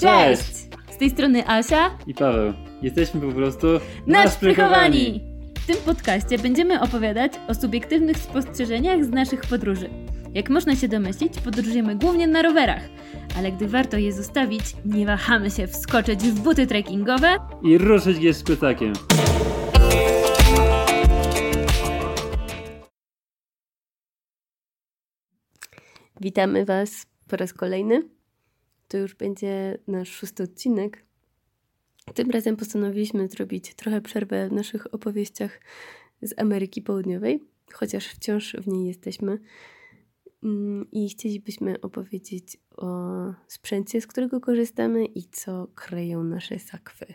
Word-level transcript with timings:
Cześć! 0.00 0.68
Z 0.90 0.96
tej 0.98 1.10
strony 1.10 1.48
Asia 1.48 1.90
i 2.06 2.14
Paweł. 2.14 2.52
Jesteśmy 2.82 3.20
po 3.20 3.32
prostu 3.32 3.66
Naszprychowani! 4.06 5.20
W 5.58 5.66
tym 5.66 5.76
podcaście 5.76 6.38
będziemy 6.38 6.80
opowiadać 6.80 7.32
o 7.48 7.54
subiektywnych 7.54 8.16
spostrzeżeniach 8.16 9.04
z 9.04 9.08
naszych 9.08 9.40
podróży. 9.40 9.90
Jak 10.34 10.50
można 10.50 10.76
się 10.76 10.88
domyślić, 10.88 11.40
podróżujemy 11.40 11.96
głównie 11.96 12.26
na 12.26 12.42
rowerach, 12.42 12.82
ale 13.38 13.52
gdy 13.52 13.68
warto 13.68 13.96
je 13.96 14.12
zostawić, 14.12 14.64
nie 14.84 15.06
wahamy 15.06 15.50
się 15.50 15.66
wskoczyć 15.66 16.20
w 16.20 16.40
buty 16.40 16.66
trekkingowe 16.66 17.36
i 17.62 17.78
ruszyć 17.78 18.18
je 18.18 18.34
z 18.34 18.42
pytakiem. 18.42 18.92
Witamy 26.20 26.64
Was 26.64 27.06
po 27.28 27.36
raz 27.36 27.52
kolejny. 27.52 28.08
To 28.88 28.98
już 28.98 29.14
będzie 29.14 29.78
nasz 29.86 30.10
szósty 30.10 30.42
odcinek. 30.42 31.04
Tym 32.14 32.30
razem 32.30 32.56
postanowiliśmy 32.56 33.28
zrobić 33.28 33.74
trochę 33.74 34.00
przerwę 34.00 34.48
w 34.48 34.52
naszych 34.52 34.94
opowieściach 34.94 35.60
z 36.22 36.38
Ameryki 36.38 36.82
Południowej, 36.82 37.44
chociaż 37.72 38.06
wciąż 38.06 38.56
w 38.56 38.68
niej 38.68 38.86
jesteśmy. 38.86 39.38
Mm, 40.42 40.90
I 40.92 41.08
chcielibyśmy 41.08 41.80
opowiedzieć 41.80 42.56
o 42.76 42.86
sprzęcie, 43.48 44.00
z 44.00 44.06
którego 44.06 44.40
korzystamy 44.40 45.04
i 45.04 45.24
co 45.24 45.66
kryją 45.74 46.24
nasze 46.24 46.58
sakwy. 46.58 47.14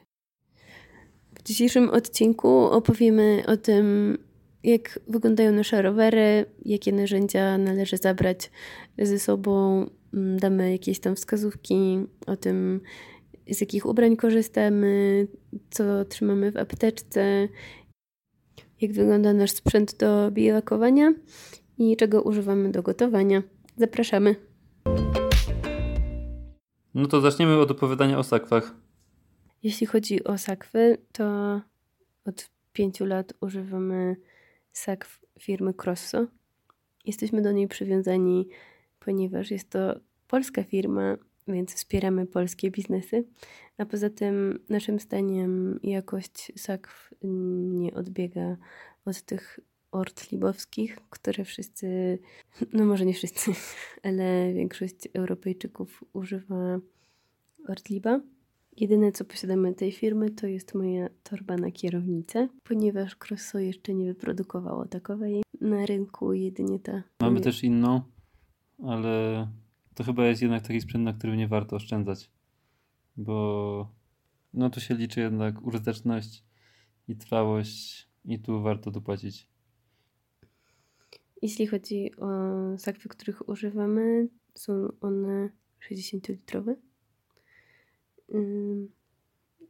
W 1.36 1.44
dzisiejszym 1.44 1.90
odcinku 1.90 2.50
opowiemy 2.50 3.44
o 3.48 3.58
tym, 3.58 4.18
jak 4.64 5.00
wyglądają 5.08 5.52
nasze 5.52 5.82
rowery, 5.82 6.46
jakie 6.66 6.92
narzędzia 6.92 7.58
należy 7.58 7.98
zabrać 7.98 8.52
ze 8.98 9.20
sobą. 9.20 9.86
Mm, 10.14 10.40
damy 10.40 10.72
jakieś 10.72 11.00
tam 11.00 11.16
wskazówki 11.16 12.00
o 12.28 12.36
tym, 12.36 12.82
z 13.52 13.62
jakich 13.62 13.86
ubrań 13.86 14.18
korzystamy, 14.18 15.28
co 15.70 16.06
trzymamy 16.06 16.52
w 16.52 16.58
apteczce, 16.58 17.48
jak 18.82 18.92
wygląda 18.92 19.34
nasz 19.34 19.52
sprzęt 19.52 19.98
do 19.98 20.32
biwakowania 20.32 21.14
i 21.78 21.98
czego 21.98 22.22
używamy 22.22 22.72
do 22.72 22.84
gotowania. 22.84 23.44
Zapraszamy. 23.78 24.36
No 26.94 27.08
to 27.08 27.22
zaczniemy 27.22 27.58
od 27.58 27.72
opowiadania 27.72 28.20
o 28.20 28.24
sakwach. 28.24 28.76
Jeśli 29.64 29.88
chodzi 29.88 30.24
o 30.24 30.38
sakwy, 30.38 30.98
to 31.12 31.62
od 32.26 32.50
pięciu 32.74 33.06
lat 33.06 33.34
używamy 33.42 34.16
sakw 34.74 35.20
firmy 35.40 35.74
Crosso. 35.74 36.28
Jesteśmy 37.06 37.42
do 37.42 37.52
niej 37.52 37.68
przywiązani, 37.68 38.48
ponieważ 39.00 39.52
jest 39.52 39.70
to 39.70 40.00
polska 40.28 40.64
firma, 40.64 41.18
więc 41.48 41.74
wspieramy 41.74 42.26
polskie 42.26 42.72
biznesy. 42.72 43.24
A 43.78 43.86
poza 43.86 44.10
tym, 44.10 44.60
naszym 44.70 45.00
zdaniem, 45.00 45.80
jakość 45.84 46.52
sakw 46.56 47.14
nie 47.74 47.94
odbiega 47.94 48.58
od 49.06 49.22
tych 49.22 49.60
ortlibowskich, 49.92 50.98
które 51.10 51.46
wszyscy, 51.46 52.20
no 52.74 52.86
może 52.86 53.06
nie 53.06 53.14
wszyscy, 53.14 53.52
ale 54.04 54.54
większość 54.54 55.08
Europejczyków 55.14 56.04
używa 56.14 56.80
ortliba. 57.68 58.20
Jedyne 58.78 59.12
co 59.12 59.26
posiadamy 59.26 59.74
tej 59.74 59.92
firmy 59.92 60.30
to 60.30 60.48
jest 60.48 60.76
moja 60.76 61.10
torba 61.24 61.58
na 61.58 61.72
kierownicę, 61.72 62.50
ponieważ 62.64 63.16
Crosso 63.16 63.60
jeszcze 63.60 63.94
nie 63.94 64.06
wyprodukowało 64.06 64.86
takowej 64.86 65.44
na 65.62 65.86
rynku, 65.86 66.34
jedynie 66.34 66.80
ta. 66.80 67.04
Mamy 67.22 67.42
też 67.42 67.64
inną, 67.64 68.02
ale 68.84 69.48
to 69.96 70.04
chyba 70.04 70.26
jest 70.26 70.42
jednak 70.42 70.68
taki 70.68 70.82
sprzęt, 70.82 71.04
na 71.04 71.14
którym 71.14 71.38
nie 71.38 71.48
warto 71.48 71.76
oszczędzać, 71.76 72.32
bo 73.18 73.92
no 74.54 74.70
tu 74.70 74.80
się 74.80 74.96
liczy 74.96 75.20
jednak 75.20 75.66
użyteczność 75.66 76.44
i 77.08 77.16
trwałość 77.16 78.10
i 78.26 78.40
tu 78.40 78.62
warto 78.62 78.92
dopłacić. 78.92 79.48
Jeśli 81.42 81.68
chodzi 81.68 82.16
o 82.16 82.28
sakwy, 82.78 83.10
których 83.10 83.50
używamy, 83.50 84.28
są 84.54 84.88
one 85.02 85.50
60-litrowe. 85.90 86.76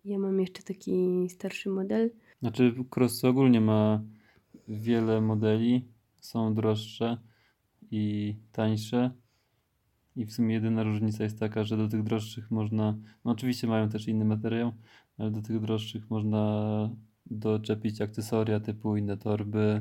Ja 0.05 0.19
mam 0.19 0.39
jeszcze 0.39 0.63
taki 0.63 1.27
starszy 1.29 1.69
model. 1.69 2.11
Znaczy, 2.39 2.75
Cross 2.95 3.23
ogólnie 3.23 3.61
ma 3.61 4.03
wiele 4.67 5.21
modeli, 5.21 5.87
są 6.21 6.53
droższe 6.53 7.17
i 7.91 8.35
tańsze. 8.51 9.11
I 10.15 10.25
w 10.25 10.33
sumie 10.33 10.55
jedyna 10.55 10.83
różnica 10.83 11.23
jest 11.23 11.39
taka, 11.39 11.63
że 11.63 11.77
do 11.77 11.87
tych 11.87 12.03
droższych 12.03 12.51
można, 12.51 12.97
no 13.25 13.31
oczywiście 13.31 13.67
mają 13.67 13.89
też 13.89 14.07
inny 14.07 14.25
materiał, 14.25 14.71
ale 15.17 15.31
do 15.31 15.41
tych 15.41 15.59
droższych 15.59 16.09
można 16.09 16.89
doczepić 17.25 18.01
akcesoria 18.01 18.59
typu 18.59 18.97
inne 18.97 19.17
torby, 19.17 19.79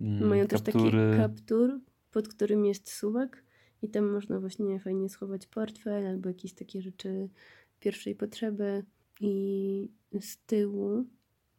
mm, 0.00 0.28
Mają 0.28 0.46
kaptury. 0.46 0.90
też 0.90 0.92
taki 0.92 1.16
kaptur, 1.16 1.80
pod 2.10 2.28
którym 2.28 2.64
jest 2.64 2.92
suwak 2.92 3.44
i 3.82 3.88
tam 3.88 4.12
można 4.12 4.40
właśnie 4.40 4.80
fajnie 4.80 5.08
schować 5.08 5.46
portfel 5.46 6.06
albo 6.06 6.28
jakieś 6.28 6.52
takie 6.52 6.82
rzeczy 6.82 7.28
pierwszej 7.80 8.14
potrzeby 8.14 8.84
i 9.20 9.88
z 10.20 10.38
tyłu 10.46 11.04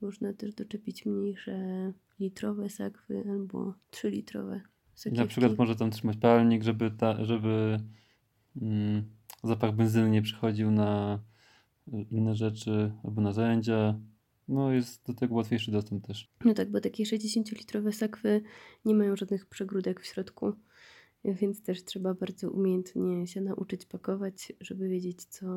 można 0.01 0.33
też 0.33 0.53
doczepić 0.53 1.05
mniejsze 1.05 1.93
litrowe 2.19 2.69
sakwy 2.69 3.23
albo 3.29 3.73
3-litrowe 3.91 4.61
sakiewki. 4.95 5.19
Na 5.19 5.27
przykład 5.27 5.57
może 5.57 5.75
tam 5.75 5.91
trzymać 5.91 6.17
palnik, 6.17 6.63
żeby, 6.63 6.91
ta, 6.91 7.25
żeby 7.25 7.79
mm, 8.61 9.03
zapach 9.43 9.75
benzyny 9.75 10.09
nie 10.09 10.21
przychodził 10.21 10.71
na 10.71 11.19
inne 12.11 12.35
rzeczy 12.35 12.91
albo 13.03 13.21
na 13.21 13.33
zajęcia. 13.33 13.99
No 14.47 14.71
jest 14.71 15.05
do 15.05 15.13
tego 15.13 15.35
łatwiejszy 15.35 15.71
dostęp 15.71 16.07
też. 16.07 16.31
No 16.45 16.53
tak, 16.53 16.71
bo 16.71 16.81
takie 16.81 17.03
60-litrowe 17.03 17.91
sakwy 17.91 18.41
nie 18.85 18.95
mają 18.95 19.15
żadnych 19.15 19.45
przegródek 19.45 20.01
w 20.01 20.05
środku 20.05 20.53
więc 21.25 21.63
też 21.63 21.83
trzeba 21.83 22.13
bardzo 22.13 22.51
umiejętnie 22.51 23.27
się 23.27 23.41
nauczyć 23.41 23.85
pakować, 23.85 24.53
żeby 24.61 24.89
wiedzieć, 24.89 25.25
co 25.25 25.47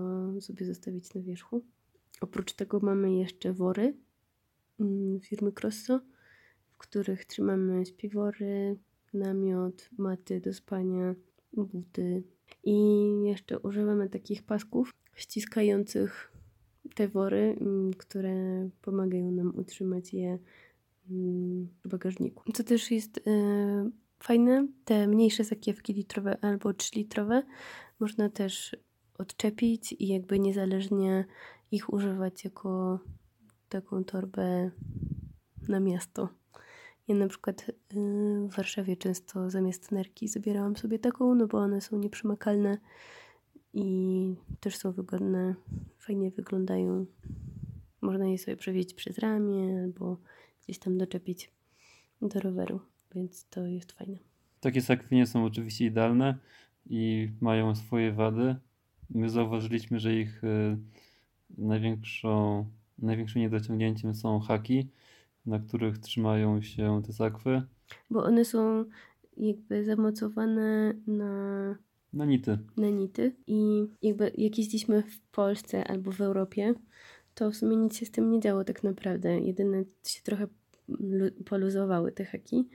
sobie 0.41 0.67
zostawić 0.67 1.15
na 1.15 1.23
wierzchu. 1.23 1.65
Oprócz 2.21 2.53
tego 2.53 2.81
mamy 2.81 3.15
jeszcze 3.15 3.53
wory 3.53 3.97
mm, 4.81 5.21
firmy 5.21 5.53
Crosso, 5.53 6.01
w 6.71 6.79
których 6.79 7.25
trzymamy 7.25 7.87
śpiwory, 7.87 8.77
namiot, 9.15 9.91
maty 9.99 10.41
do 10.41 10.55
spania, 10.55 11.15
buty. 11.53 12.23
I 12.65 12.75
jeszcze 13.25 13.59
używamy 13.59 14.09
takich 14.09 14.43
pasków 14.43 14.95
ściskających 15.15 16.33
te 16.95 17.09
wory, 17.09 17.57
mm, 17.61 17.95
które 17.95 18.69
pomagają 18.83 19.31
nam 19.31 19.53
utrzymać 19.57 20.13
je 20.13 20.39
mm, 21.11 21.69
w 21.85 21.89
bagażniku. 21.89 22.53
Co 22.53 22.65
też 22.65 22.91
jest 22.91 23.21
e, 23.27 23.91
fajne. 24.25 24.67
Te 24.85 25.07
mniejsze 25.07 25.45
zakiewki 25.45 25.93
litrowe 25.93 26.39
albo 26.45 26.71
3-litrowe 26.71 27.43
można 28.01 28.29
też 28.29 28.77
odczepić 29.19 29.93
i 29.93 30.09
jakby 30.09 30.39
niezależnie 30.39 31.25
ich 31.71 31.93
używać 31.93 32.45
jako 32.45 32.99
taką 33.69 34.05
torbę 34.05 34.71
na 35.69 35.81
miasto. 35.81 36.29
Ja 37.09 37.15
na 37.15 37.29
przykład 37.29 37.69
y, 37.69 37.75
w 38.49 38.57
Warszawie 38.57 38.97
często 38.97 39.51
zamiast 39.51 39.93
nerki 39.93 40.29
zabierałam 40.29 40.77
sobie 40.77 40.99
taką, 40.99 41.35
no 41.35 41.47
bo 41.47 41.59
one 41.59 41.81
są 41.81 41.99
nieprzemakalne 41.99 42.79
i 43.73 43.87
też 44.61 44.77
są 44.77 44.93
wygodne, 44.93 45.55
fajnie 45.99 46.31
wyglądają. 46.31 47.07
Można 48.01 48.27
je 48.27 48.39
sobie 48.39 48.57
przewieźć 48.57 48.95
przez 48.95 49.19
ramię 49.19 49.83
albo 49.85 50.17
gdzieś 50.63 50.79
tam 50.79 50.99
doczepić 50.99 51.51
do 52.23 52.41
roweru 52.41 52.94
więc 53.15 53.49
to 53.49 53.67
jest 53.67 53.93
fajne. 53.93 54.19
Takie 54.61 54.83
sakwy 54.83 55.15
nie 55.15 55.27
są 55.27 55.45
oczywiście 55.45 55.85
idealne 55.87 56.39
i 56.87 57.31
mają 57.41 57.75
swoje 57.75 58.13
wady. 58.13 58.57
My 59.11 59.31
zauważyliśmy, 59.31 60.01
że 60.01 60.15
ich 60.15 60.45
y, 60.45 60.77
największą, 61.59 62.65
największym 62.99 63.43
niedociągnięciem 63.43 64.15
są 64.15 64.41
haki, 64.41 64.89
na 65.47 65.59
których 65.59 65.99
trzymają 65.99 66.63
się 66.63 67.03
te 67.07 67.13
sakwy. 67.13 67.63
Bo 68.11 68.25
one 68.25 68.45
są 68.45 68.85
jakby 69.37 69.85
zamocowane 69.85 70.95
na 71.07 71.75
na 72.15 72.25
nity. 72.25 72.59
Na 72.77 72.91
nity. 72.91 73.33
I 73.47 73.87
jakby 74.03 74.25
jak 74.25 74.59
jeździliśmy 74.59 75.03
w 75.03 75.21
Polsce 75.21 75.85
albo 75.85 76.13
w 76.13 76.21
Europie, 76.21 76.75
to 77.35 77.51
w 77.51 77.57
sumie 77.57 77.77
nic 77.77 77.97
się 77.97 78.07
z 78.07 78.11
tym 78.11 78.31
nie 78.31 78.41
działo 78.41 78.65
tak 78.65 78.83
naprawdę. 78.83 79.41
Jedyne 79.41 79.85
się 80.07 80.23
trochę 80.23 80.47
poluzowały 81.45 82.13
te 82.13 82.25
haki, 82.25 82.69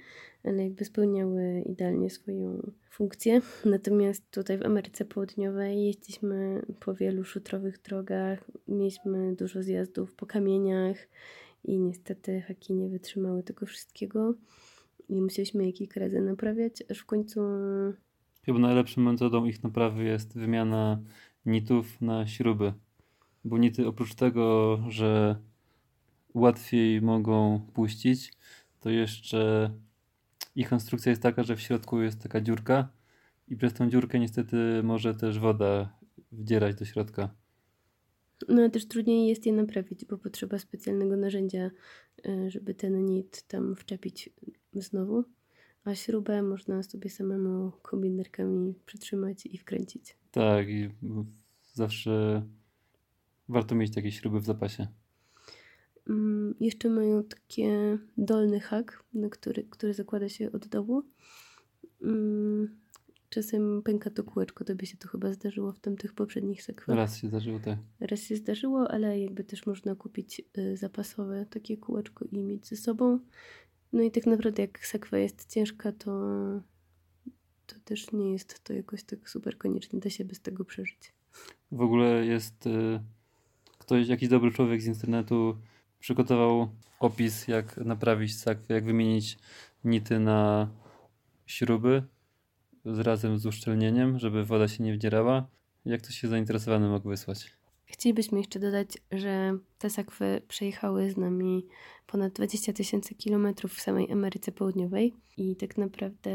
ale 0.44 0.64
jakby 0.64 0.86
spełniały 0.86 1.64
idealnie 1.66 2.10
swoją 2.10 2.72
funkcję. 2.90 3.42
Natomiast 3.66 4.32
tutaj 4.32 4.58
w 4.58 4.66
Ameryce 4.66 5.06
Południowej 5.06 5.86
jeździliśmy 5.86 6.62
po 6.80 6.94
wielu 6.94 7.24
szutrowych 7.24 7.82
drogach, 7.82 8.52
mieliśmy 8.68 9.36
dużo 9.36 9.64
zjazdów 9.64 10.16
po 10.16 10.26
kamieniach 10.26 10.98
i 11.64 11.80
niestety 11.80 12.42
haki 12.42 12.74
nie 12.74 12.90
wytrzymały 12.90 13.44
tego 13.44 13.66
wszystkiego 13.66 14.34
i 15.10 15.22
musieliśmy 15.22 15.66
je 15.66 15.74
kilka 15.74 16.00
razy 16.00 16.22
naprawiać, 16.22 16.84
aż 16.92 17.00
w 17.00 17.06
końcu 17.06 17.42
Chyba 18.46 18.60
najlepszą 18.60 19.02
metodą 19.02 19.46
ich 19.46 19.64
naprawy 19.64 20.04
jest 20.04 20.38
wymiana 20.38 21.00
nitów 21.46 22.02
na 22.02 22.28
śruby. 22.28 22.74
Bo 23.46 23.58
nity 23.58 23.88
oprócz 23.88 24.16
tego, 24.16 24.80
że 24.90 25.36
łatwiej 26.34 27.02
mogą 27.02 27.60
puścić, 27.74 28.34
to 28.80 28.90
jeszcze 28.90 29.72
ich 30.56 30.70
konstrukcja 30.70 31.10
jest 31.10 31.22
taka, 31.22 31.44
że 31.44 31.56
w 31.56 31.62
środku 31.62 32.02
jest 32.02 32.24
taka 32.24 32.42
dziurka 32.42 32.90
i 33.48 33.56
przez 33.56 33.74
tą 33.74 33.90
dziurkę 33.90 34.20
niestety 34.20 34.82
może 34.84 35.16
też 35.16 35.40
woda 35.40 36.00
wdzierać 36.32 36.76
do 36.76 36.86
środka. 36.86 37.36
No 38.48 38.56
ale 38.58 38.70
też 38.70 38.88
trudniej 38.88 39.28
jest 39.28 39.46
je 39.46 39.54
naprawić, 39.54 40.06
bo 40.06 40.18
potrzeba 40.18 40.60
specjalnego 40.60 41.18
narzędzia, 41.18 41.72
y, 42.28 42.52
żeby 42.52 42.74
ten 42.74 43.06
nit 43.06 43.42
tam 43.42 43.76
wczepić 43.76 44.30
znowu. 44.74 45.24
A 45.84 45.96
śrubę 45.96 46.42
można 46.42 46.84
sobie 46.84 47.10
samemu 47.10 47.72
kombinerkami 47.82 48.76
przytrzymać 48.86 49.46
i 49.46 49.58
wkręcić. 49.58 50.18
Tak, 50.32 50.70
i 50.70 50.90
zawsze 51.74 52.44
warto 53.50 53.76
mieć 53.76 53.96
takie 53.96 54.12
śruby 54.12 54.40
w 54.40 54.46
zapasie. 54.46 54.88
Mm, 56.10 56.56
Jeszcze 56.60 56.90
mają 56.90 57.24
takie 57.24 57.98
dolny 58.18 58.60
hak, 58.60 59.04
na 59.14 59.30
który, 59.30 59.64
który 59.64 59.94
zakłada 59.94 60.30
się 60.30 60.52
od 60.52 60.68
dołu. 60.68 61.04
Mm, 62.02 62.80
Czasem 63.30 63.82
pęka 63.84 64.10
to 64.10 64.24
kółeczko, 64.24 64.66
to 64.66 64.76
by 64.76 64.86
się 64.86 64.98
to 64.98 65.08
chyba 65.08 65.34
zdarzyło 65.34 65.72
w 65.72 65.80
tamtych 65.80 66.14
poprzednich 66.14 66.64
sekwach. 66.64 66.98
Raz 66.98 67.18
się 67.18 67.28
zdarzyło 67.28 67.60
tak. 67.60 67.78
Raz 68.00 68.20
się 68.20 68.36
zdarzyło, 68.36 68.92
ale 68.92 69.20
jakby 69.20 69.44
też 69.44 69.66
można 69.66 69.96
kupić 69.96 70.42
y, 70.58 70.78
zapasowe 70.78 71.46
takie 71.50 71.78
kółeczko 71.78 72.26
i 72.32 72.40
mieć 72.40 72.68
ze 72.68 72.76
sobą. 72.76 73.20
No 73.94 74.02
i 74.02 74.12
tak 74.12 74.26
naprawdę 74.26 74.62
jak 74.62 74.86
sakwa 74.86 75.18
jest 75.18 75.54
ciężka, 75.54 75.92
to, 75.92 76.12
to 77.66 77.76
też 77.86 78.12
nie 78.12 78.32
jest 78.32 78.64
to 78.64 78.74
jakoś 78.74 79.04
tak 79.04 79.30
super 79.30 79.58
koniecznie, 79.58 80.00
da 80.00 80.10
się 80.10 80.26
bez 80.26 80.42
tego 80.42 80.66
przeżyć. 80.66 81.14
W 81.72 81.82
ogóle 81.82 82.26
jest 82.26 82.68
y, 82.68 83.00
ktoś, 83.78 84.08
jakiś 84.08 84.30
dobry 84.30 84.52
człowiek 84.52 84.82
z 84.82 84.86
internetu 84.86 85.58
przygotował 86.00 86.70
opis, 87.00 87.48
jak 87.48 87.78
naprawić 87.78 88.38
sakwę, 88.38 88.74
jak 88.74 88.86
wymienić 88.86 89.38
nity 89.84 90.20
na 90.20 90.70
śruby 91.46 92.04
z 92.86 93.00
razem 93.00 93.40
z 93.40 93.46
uszczelnieniem, 93.46 94.20
żeby 94.20 94.46
woda 94.46 94.68
się 94.68 94.84
nie 94.84 94.94
wdzierała. 94.94 95.48
Jak 95.86 96.02
ktoś 96.02 96.24
jest 96.24 96.32
zainteresowany, 96.32 96.90
mógł 96.90 97.10
wysłać. 97.10 97.52
Chcielibyśmy 97.86 98.38
jeszcze 98.38 98.60
dodać, 98.60 98.88
że 99.12 99.58
te 99.78 99.90
sakwy 99.90 100.42
przejechały 100.48 101.12
z 101.12 101.18
nami 101.18 101.66
ponad 102.08 102.34
20 102.34 102.74
tysięcy 102.74 103.16
kilometrów 103.16 103.74
w 103.74 103.82
samej 103.82 104.12
Ameryce 104.12 104.52
Południowej 104.52 105.14
i 105.38 105.56
tak 105.56 105.78
naprawdę 105.78 106.32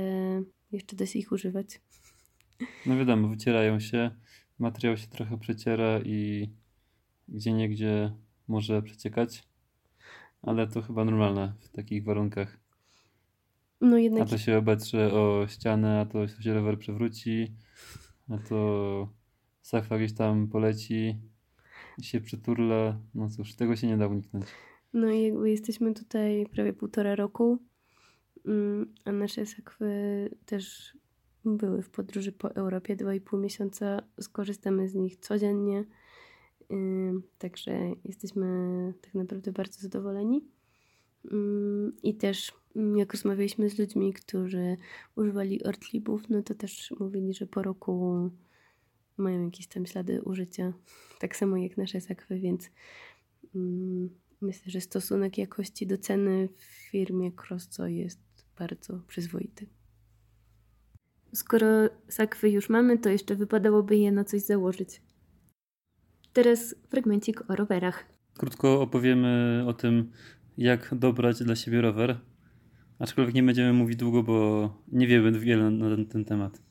jeszcze 0.73 0.97
da 0.97 1.07
się 1.07 1.19
ich 1.19 1.33
używać. 1.33 1.81
No 2.87 2.97
wiadomo, 2.97 3.29
wycierają 3.29 3.81
się, 3.81 4.11
materiał 4.59 4.97
się 4.97 5.07
trochę 5.07 5.39
przeciera 5.39 6.01
i 6.01 6.51
gdzie 7.29 7.53
niegdzie 7.53 8.13
może 8.49 8.83
przeciekać, 8.83 9.43
ale 10.47 10.67
to 10.67 10.83
chyba 10.83 11.05
normalne 11.05 11.53
w 11.61 11.69
takich 11.69 12.05
warunkach. 12.05 12.59
No 13.81 13.97
A 13.97 14.01
jednak 14.01 14.29
to 14.29 14.39
się 14.39 14.59
obetrze 14.59 15.13
o 15.13 15.47
ścianę, 15.49 16.01
a 16.01 16.07
to 16.07 16.29
się 16.29 16.55
rower 16.55 16.79
przewróci, 16.79 17.55
a 18.29 18.39
to 18.39 19.09
sakwa 19.63 19.99
gdzieś 19.99 20.15
tam 20.15 20.49
poleci 20.49 21.19
i 21.99 22.05
się 22.05 22.21
przyturla. 22.21 22.99
No 23.15 23.29
cóż, 23.29 23.55
tego 23.55 23.77
się 23.77 23.87
nie 23.87 23.97
da 23.97 24.07
uniknąć. 24.07 24.47
No 24.93 25.11
i 25.11 25.23
jakby 25.23 25.51
jesteśmy 25.51 25.95
tutaj 25.95 26.47
prawie 26.53 26.73
półtora 26.73 27.15
roku, 27.15 27.59
mm, 28.47 28.95
a 29.05 29.13
nasze 29.13 29.47
sakwy 29.47 29.89
też 30.47 30.97
były 31.45 31.83
w 31.83 31.91
podróży 31.91 32.33
po 32.33 32.55
Europie 32.55 32.97
dwa 32.97 33.15
i 33.15 33.21
pół 33.21 33.39
miesiąca. 33.39 34.03
Skorzystamy 34.21 34.89
z 34.89 34.95
nich 34.95 35.17
codziennie, 35.17 35.85
także 37.39 37.79
jesteśmy 38.05 38.47
tak 39.01 39.15
naprawdę 39.15 39.53
bardzo 39.53 39.81
zadowoleni. 39.81 40.45
I 42.03 42.15
też 42.15 42.53
jak 42.97 43.13
rozmawialiśmy 43.13 43.71
z 43.71 43.79
ludźmi, 43.79 44.13
którzy 44.13 44.77
używali 45.17 45.65
ortlibów, 45.65 46.29
no 46.31 46.43
to 46.43 46.55
też 46.55 46.95
mówili, 47.01 47.35
że 47.35 47.47
po 47.47 47.63
roku 47.63 48.31
mają 49.17 49.45
jakieś 49.45 49.67
tam 49.67 49.87
ślady 49.87 50.23
użycia, 50.23 50.73
tak 51.21 51.37
samo 51.37 51.57
jak 51.57 51.77
nasze 51.77 52.01
sakwy, 52.01 52.39
więc 52.39 52.71
myślę, 54.41 54.71
że 54.71 54.81
stosunek 54.81 55.39
jakości 55.39 55.87
do 55.87 55.99
ceny 55.99 56.49
w 56.57 56.65
firmie 56.65 57.33
Crosso 57.33 57.87
jest 57.87 58.21
bardzo 58.59 59.01
przyzwoity. 59.09 59.67
Skoro 61.35 61.67
sakwy 62.09 62.51
już 62.51 62.69
mamy, 62.69 62.99
to 62.99 63.09
jeszcze 63.09 63.35
wypadałoby 63.35 63.97
je 63.97 64.13
na 64.13 64.25
coś 64.25 64.43
założyć. 64.43 65.03
Teraz 66.35 66.75
fragmencik 66.89 67.51
o 67.51 67.57
rowerach. 67.57 68.05
Krótko 68.39 68.81
opowiemy 68.81 69.65
o 69.67 69.73
tym, 69.73 70.11
jak 70.59 70.95
dobrać 70.95 71.45
dla 71.45 71.57
siebie 71.57 71.81
rower. 71.81 72.21
Aczkolwiek 72.99 73.35
nie 73.35 73.43
będziemy 73.43 73.73
mówić 73.73 73.97
długo, 73.97 74.23
bo 74.23 74.69
nie 74.93 75.07
wiemy 75.07 75.39
wiele 75.39 75.71
na 75.71 75.97
ten, 75.97 76.07
ten 76.07 76.25
temat. 76.25 76.63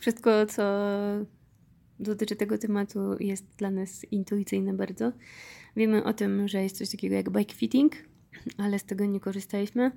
Wszystko, 0.00 0.46
co 0.46 0.62
dotyczy 2.00 2.36
tego 2.36 2.58
tematu, 2.58 3.16
jest 3.20 3.56
dla 3.56 3.70
nas 3.70 4.04
intuicyjne 4.04 4.74
bardzo. 4.74 5.12
Wiemy 5.76 6.04
o 6.04 6.12
tym, 6.12 6.48
że 6.48 6.62
jest 6.62 6.78
coś 6.78 6.90
takiego 6.90 7.14
jak 7.14 7.30
bike 7.30 7.54
fitting, 7.54 7.92
ale 8.58 8.78
z 8.78 8.84
tego 8.84 9.06
nie 9.06 9.20
korzystaliśmy. 9.20 9.90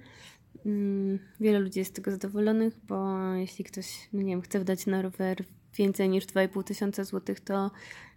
Mm, 0.65 1.19
Wiele 1.39 1.59
ludzi 1.59 1.79
jest 1.79 1.91
z 1.91 1.93
tego 1.93 2.11
zadowolonych, 2.11 2.73
bo 2.87 3.19
jeśli 3.33 3.65
ktoś, 3.65 4.09
no 4.13 4.21
nie 4.21 4.33
wiem, 4.33 4.41
chce 4.41 4.59
wydać 4.59 4.85
na 4.85 5.01
rower 5.01 5.45
więcej 5.77 6.09
niż 6.09 6.25
2,5 6.25 6.63
tysiąca 6.63 7.03
złotych, 7.03 7.39
to 7.39 7.71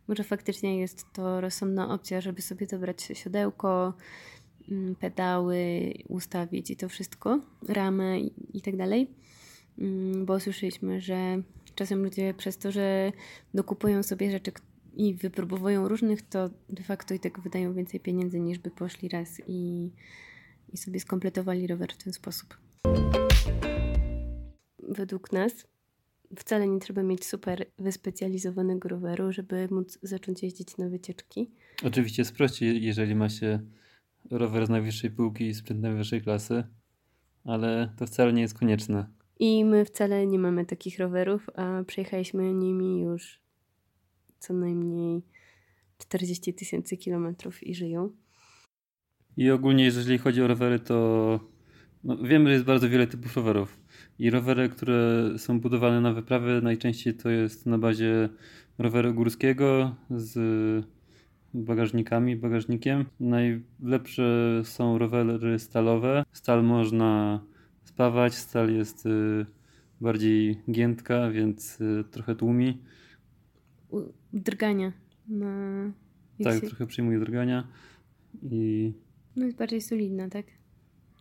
może 0.09 0.25
faktycznie 0.25 0.81
jest 0.81 1.13
to 1.13 1.41
rozsądna 1.41 1.95
opcja, 1.95 2.21
żeby 2.21 2.43
sobie 2.43 2.67
dobrać 2.67 3.03
siodełko, 3.03 3.95
mm, 4.71 4.95
pedały, 4.95 5.93
ustawić 6.09 6.71
i 6.71 6.77
to 6.77 6.89
wszystko, 6.89 7.41
ramę 7.69 8.21
i, 8.55 8.63
tak 8.63 8.77
dalej. 8.77 9.11
Mm, 9.79 10.27
Bo 10.27 10.41
słyszeliśmy, 10.41 11.01
że 11.01 11.43
czasem 11.75 12.03
ludzie 12.03 12.35
przez 12.35 12.59
to, 12.59 12.73
że 12.73 13.13
dokupują 13.55 14.03
sobie 14.03 14.31
rzeczy 14.31 14.53
i 14.97 15.15
wypróbowują 15.15 15.89
różnych, 15.89 16.23
to 16.23 16.51
de 16.69 16.83
facto 16.83 17.15
i 17.15 17.21
tak 17.21 17.41
wydają 17.41 17.75
więcej 17.75 18.01
pieniędzy 18.01 18.41
niż 18.41 18.59
by 18.59 18.71
poszli 18.71 19.09
raz 19.09 19.41
i, 19.47 19.91
i 20.73 20.77
sobie 20.77 21.01
skompletowali 21.01 21.67
rower 21.67 21.93
w 21.93 22.05
ten 22.05 22.13
sposób. 22.13 22.57
Według 24.89 25.33
nas 25.33 25.53
wcale 26.37 26.69
nie 26.69 26.81
trzeba 26.81 27.03
mieć 27.03 27.25
super 27.25 27.67
wyspecjalizowanego 27.79 28.89
roweru, 28.89 29.33
żeby 29.33 29.69
móc 29.71 29.99
zacząć 30.03 30.43
jeździć 30.43 30.77
na 30.77 30.89
wycieczki. 30.89 31.51
Oczywiście 31.85 32.23
jest 32.23 32.37
prościej, 32.37 32.83
jeżeli 32.83 33.15
ma 33.15 33.29
się 33.29 33.61
rower 34.31 34.67
z 34.67 34.71
najwyższej 34.71 35.11
półki 35.11 35.47
i 35.47 35.55
sprzęt 35.55 35.81
najwyższej 35.81 36.23
klasy, 36.23 36.65
ale 37.45 37.93
to 37.97 38.07
wcale 38.07 38.33
nie 38.33 38.43
jest 38.43 38.59
konieczne. 38.59 39.07
I 39.39 39.65
my 39.65 39.85
wcale 39.85 40.27
nie 40.27 40.39
mamy 40.39 40.67
takich 40.67 40.99
rowerów, 40.99 41.51
a 41.55 41.85
przejechaliśmy 41.87 42.55
nimi 42.55 43.01
już 43.01 43.41
co 44.39 44.55
najmniej 44.55 45.23
40 45.99 46.55
tysięcy 46.55 46.97
kilometrów 46.97 47.63
i 47.63 47.75
żyją. 47.75 48.11
I 49.37 49.51
ogólnie, 49.51 49.85
jeżeli 49.85 50.19
chodzi 50.19 50.43
o 50.43 50.47
rowery, 50.47 50.79
to 50.79 51.41
no, 52.05 52.17
wiemy, 52.17 52.49
że 52.49 52.53
jest 52.53 52.65
bardzo 52.65 52.89
wiele 52.89 53.07
typów 53.07 53.37
rowerów. 53.37 53.79
I 54.19 54.31
rowery, 54.31 54.69
które 54.69 55.31
są 55.39 55.61
budowane 55.61 56.01
na 56.01 56.13
wyprawy, 56.13 56.61
najczęściej 56.63 57.15
to 57.15 57.31
jest 57.31 57.67
na 57.67 57.79
bazie 57.79 58.29
roweru 58.79 59.15
górskiego 59.15 59.95
z 60.11 60.87
bagażnikami, 61.55 62.37
bagażnikiem. 62.37 63.05
Najlepsze 63.21 64.61
są 64.65 64.99
rowery 64.99 65.59
stalowe. 65.59 66.25
Stal 66.33 66.65
można 66.65 67.41
spawać, 67.85 68.35
stal 68.35 68.75
jest 68.75 69.07
y, 69.07 69.47
bardziej 70.01 70.61
giętka, 70.71 71.31
więc 71.31 71.81
y, 71.81 72.05
trochę 72.11 72.35
tłumi. 72.35 72.79
Drgania 74.33 74.93
na... 75.29 75.83
jak 76.39 76.53
Tak, 76.53 76.61
się- 76.63 76.67
trochę 76.67 76.87
przyjmuje 76.87 77.19
drgania. 77.19 77.69
I 78.43 78.93
No 79.37 79.45
jest 79.45 79.57
bardziej 79.59 79.81
solidna, 79.81 80.29
tak? 80.29 80.47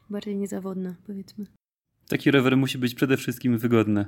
Bardziej 0.10 0.36
niezawodna, 0.36 0.96
powiedzmy. 1.08 1.46
Taki 2.08 2.32
rower 2.32 2.58
musi 2.58 2.78
być 2.78 2.96
przede 2.96 3.18
wszystkim 3.18 3.58
wygodny. 3.58 4.06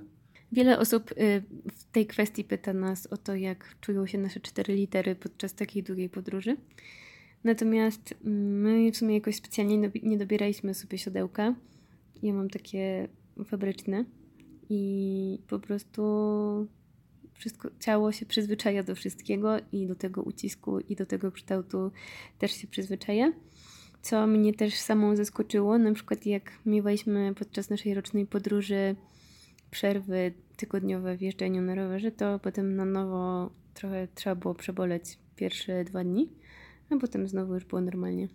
Wiele 0.51 0.79
osób 0.79 1.11
y, 1.11 1.43
w 1.71 1.83
tej 1.91 2.05
kwestii 2.05 2.43
pyta 2.43 2.73
nas 2.73 3.07
o 3.07 3.17
to, 3.17 3.35
jak 3.35 3.75
czują 3.81 4.05
się 4.05 4.17
nasze 4.17 4.39
cztery 4.39 4.75
litery 4.75 5.15
podczas 5.15 5.53
takiej 5.53 5.83
długiej 5.83 6.09
podróży. 6.09 6.57
Natomiast 7.43 8.13
my 8.23 8.91
w 8.91 8.97
sumie 8.97 9.15
jakoś 9.15 9.35
specjalnie 9.35 9.91
nie 10.03 10.17
dobieraliśmy 10.17 10.73
sobie 10.73 10.97
siodełka. 10.97 11.55
Ja 12.23 12.33
mam 12.33 12.49
takie 12.49 13.07
fabryczne 13.45 14.05
i 14.69 15.39
po 15.47 15.59
prostu 15.59 16.03
wszystko, 17.33 17.69
ciało 17.79 18.11
się 18.11 18.25
przyzwyczaja 18.25 18.83
do 18.83 18.95
wszystkiego 18.95 19.57
i 19.71 19.87
do 19.87 19.95
tego 19.95 20.21
ucisku 20.21 20.79
i 20.79 20.95
do 20.95 21.05
tego 21.05 21.31
kształtu 21.31 21.91
też 22.39 22.51
się 22.51 22.67
przyzwyczaja. 22.67 23.33
Co 24.07 24.27
mnie 24.27 24.53
też 24.53 24.73
samą 24.73 25.15
zaskoczyło, 25.15 25.77
na 25.77 25.93
przykład 25.93 26.25
jak 26.25 26.51
miewaliśmy 26.65 27.33
podczas 27.35 27.69
naszej 27.69 27.93
rocznej 27.93 28.25
podróży 28.25 28.95
przerwy 29.71 30.33
tygodniowe 30.57 31.17
w 31.17 31.21
jeżdżeniu 31.21 31.61
na 31.61 31.75
rowerze, 31.75 32.11
to 32.11 32.39
potem 32.39 32.75
na 32.75 32.85
nowo 32.85 33.49
trochę 33.73 34.07
trzeba 34.15 34.35
było 34.35 34.55
przeboleć 34.55 35.03
pierwsze 35.35 35.83
dwa 35.83 36.03
dni, 36.03 36.29
a 36.89 36.97
potem 36.97 37.27
znowu 37.27 37.53
już 37.53 37.65
było 37.65 37.81
normalnie. 37.81 38.27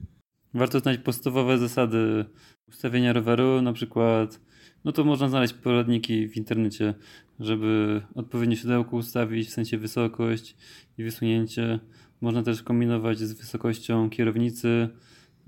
Warto 0.55 0.81
znać 0.81 0.99
podstawowe 0.99 1.59
zasady 1.59 2.25
ustawienia 2.69 3.13
roweru, 3.13 3.63
na 3.63 3.73
przykład, 3.73 4.41
no 4.85 4.93
to 4.93 5.05
można 5.05 5.29
znaleźć 5.29 5.55
poradniki 5.55 6.29
w 6.29 6.37
internecie, 6.37 6.95
żeby 7.41 8.03
odpowiednio 8.15 8.57
siodełko 8.57 8.97
ustawić, 8.97 9.49
w 9.49 9.53
sensie 9.53 9.79
wysokość 9.79 10.57
i 10.99 11.05
wysunięcie. 11.05 11.81
Można 12.21 12.43
też 12.43 12.63
kombinować 12.63 13.19
z 13.19 13.33
wysokością 13.33 14.11
kierownicy. 14.11 14.89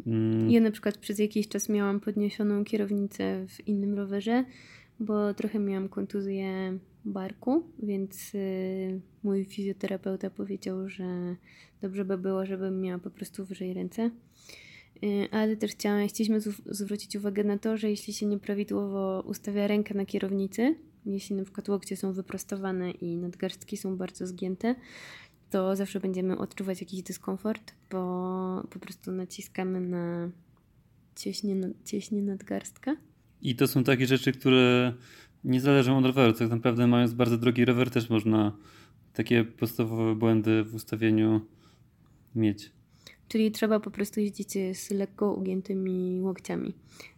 Mm, 0.07 0.51
Ja 0.51 0.61
na 0.61 0.71
przykład 0.71 0.99
przez 0.99 1.19
jakiś 1.19 1.49
czas 1.49 1.69
miałam 1.69 2.01
podniesioną 2.01 2.65
kierownicę 2.65 3.47
w 3.49 3.69
innym 3.69 3.95
rowerze, 3.95 4.45
bo 5.01 5.35
trochę 5.35 5.59
miałam 5.59 5.89
kontuzję 5.89 6.79
barku, 7.05 7.63
więc 7.83 8.35
y, 8.35 9.01
mój 9.23 9.45
fizjoterapeuta 9.45 10.31
powiedział, 10.31 10.89
że 10.89 11.37
dobrze 11.83 12.05
by 12.05 12.19
było, 12.19 12.47
żebym 12.47 12.81
miała 12.81 12.99
po 12.99 13.11
prostu 13.11 13.45
wyżej 13.45 13.75
ręce. 13.75 14.11
Y, 15.05 15.29
Ale 15.31 15.57
też 15.57 15.71
chciałam, 15.71 16.09
chcieliśmy 16.09 16.41
zw- 16.41 16.63
zwrócić 16.75 17.17
uwagę 17.17 17.45
na 17.45 17.59
to, 17.59 17.77
że 17.77 17.91
jeśli 17.91 18.13
się 18.13 18.27
nieprawidłowo 18.27 19.23
ustawia 19.27 19.67
rękę 19.67 19.95
na 19.95 20.07
kierownicy, 20.07 20.75
jeśli 21.07 21.37
na 21.37 21.43
przykład 21.45 21.69
łokcie 21.69 21.97
są 21.97 22.13
wyprostowane 22.13 22.91
i 22.91 23.17
nadgarstki 23.17 23.77
są 23.77 23.97
bardzo 23.97 24.27
zgięte, 24.27 24.75
to 25.55 25.77
zawsze 25.77 26.01
będziemy 26.01 26.39
odczuwać 26.39 26.81
jakiś 26.81 27.03
dyskomfort, 27.03 27.75
bo 27.91 28.63
po 28.71 28.79
prostu 28.79 29.13
naciskamy 29.13 29.81
na 29.81 30.31
cieśnie, 31.17 31.57
cieśnie 31.85 32.23
nadgarstka. 32.23 32.97
I 33.43 33.57
to 33.57 33.67
są 33.67 33.85
takie 33.85 34.07
rzeczy, 34.07 34.33
które 34.33 34.93
nie 35.45 35.61
zależą 35.61 35.99
od 35.99 36.07
roweru. 36.07 36.33
Tak 36.33 36.51
naprawdę 36.51 36.87
mając 36.87 37.15
bardzo 37.15 37.39
drogi 37.39 37.65
rower 37.65 37.91
też 37.91 38.11
można 38.11 38.57
takie 39.13 39.45
podstawowe 39.45 40.15
błędy 40.15 40.65
w 40.65 40.75
ustawieniu 40.75 41.41
mieć. 42.35 42.73
Czyli 43.29 43.51
trzeba 43.51 43.81
po 43.81 43.91
prostu 43.91 44.21
jeździć 44.21 44.53
z 44.73 44.91
lekko 44.91 45.35
ugiętymi 45.35 46.21
łokciami, 46.21 46.75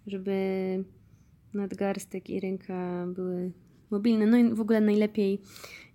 żeby 0.07 0.35
nadgarstek 1.55 2.31
i 2.31 2.41
ręka 2.41 3.07
były 3.07 3.53
mobilne. 3.91 4.27
No 4.27 4.37
i 4.37 4.55
w 4.55 4.61
ogóle 4.61 4.81
najlepiej 4.81 5.41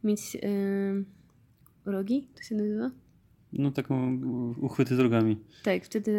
mieć 0.03 0.35
yy, 0.35 0.41
rogi, 1.85 2.27
to 2.35 2.43
się 2.43 2.55
nazywa? 2.55 2.91
No 3.53 3.71
taką 3.71 4.21
uchwyty 4.61 4.95
drogami. 4.95 5.37
Tak, 5.63 5.85
wtedy 5.85 6.13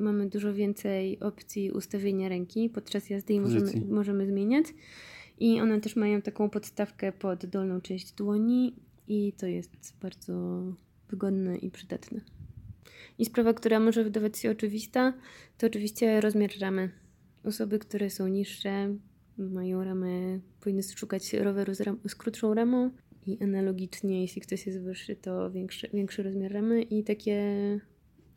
mamy 0.00 0.28
dużo 0.28 0.54
więcej 0.54 1.20
opcji 1.20 1.70
ustawienia 1.70 2.28
ręki 2.28 2.70
podczas 2.70 3.10
jazdy 3.10 3.34
i 3.34 3.40
możemy, 3.40 3.72
możemy 3.88 4.26
zmieniać. 4.26 4.66
I 5.38 5.60
one 5.60 5.80
też 5.80 5.96
mają 5.96 6.22
taką 6.22 6.50
podstawkę 6.50 7.12
pod 7.12 7.46
dolną 7.46 7.80
część 7.80 8.12
dłoni 8.12 8.76
i 9.08 9.32
to 9.32 9.46
jest 9.46 9.96
bardzo 10.02 10.62
wygodne 11.10 11.56
i 11.56 11.70
przydatne. 11.70 12.20
I 13.18 13.24
sprawa, 13.24 13.54
która 13.54 13.80
może 13.80 14.04
wydawać 14.04 14.38
się 14.38 14.50
oczywista, 14.50 15.14
to 15.58 15.66
oczywiście 15.66 16.20
rozmiar 16.20 16.50
ramy. 16.60 16.90
Osoby, 17.44 17.78
które 17.78 18.10
są 18.10 18.28
niższe, 18.28 18.94
mają 19.38 19.84
ramę, 19.84 20.40
powinny 20.60 20.82
szukać 20.82 21.32
roweru 21.32 21.74
z, 21.74 21.80
ram, 21.80 21.98
z 22.08 22.14
krótszą 22.14 22.54
ramą 22.54 22.90
i 23.28 23.42
analogicznie, 23.42 24.20
jeśli 24.20 24.42
ktoś 24.42 24.66
jest 24.66 24.80
wyższy, 24.80 25.16
to 25.16 25.50
większy, 25.50 25.88
większy 25.94 26.22
rozmiar 26.22 26.52
ramy 26.52 26.82
i 26.82 27.04
takie... 27.04 27.40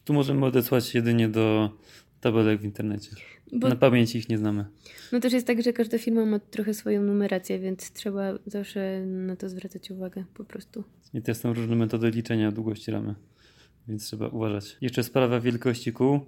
Tu 0.03 0.13
możemy 0.13 0.45
odesłać 0.45 0.95
jedynie 0.95 1.29
do 1.29 1.69
tabelek 2.21 2.61
w 2.61 2.63
internecie. 2.63 3.09
Bo 3.53 3.69
Na 3.69 3.75
pamięć 3.75 4.15
ich 4.15 4.29
nie 4.29 4.37
znamy. 4.37 4.65
No 5.11 5.19
też 5.19 5.33
jest 5.33 5.47
tak, 5.47 5.61
że 5.63 5.73
każda 5.73 5.97
firma 5.97 6.25
ma 6.25 6.39
trochę 6.39 6.73
swoją 6.73 7.03
numerację, 7.03 7.59
więc 7.59 7.93
trzeba 7.93 8.33
zawsze 8.45 9.05
na 9.05 9.35
to 9.35 9.49
zwracać 9.49 9.91
uwagę 9.91 10.25
po 10.33 10.43
prostu. 10.43 10.83
I 11.13 11.21
też 11.21 11.37
są 11.37 11.53
różne 11.53 11.75
metody 11.75 12.09
liczenia 12.09 12.51
długości 12.51 12.91
ramy, 12.91 13.15
więc 13.87 14.05
trzeba 14.05 14.27
uważać. 14.27 14.77
Jeszcze 14.81 15.03
sprawa 15.03 15.39
wielkości 15.39 15.93
kół. 15.93 16.19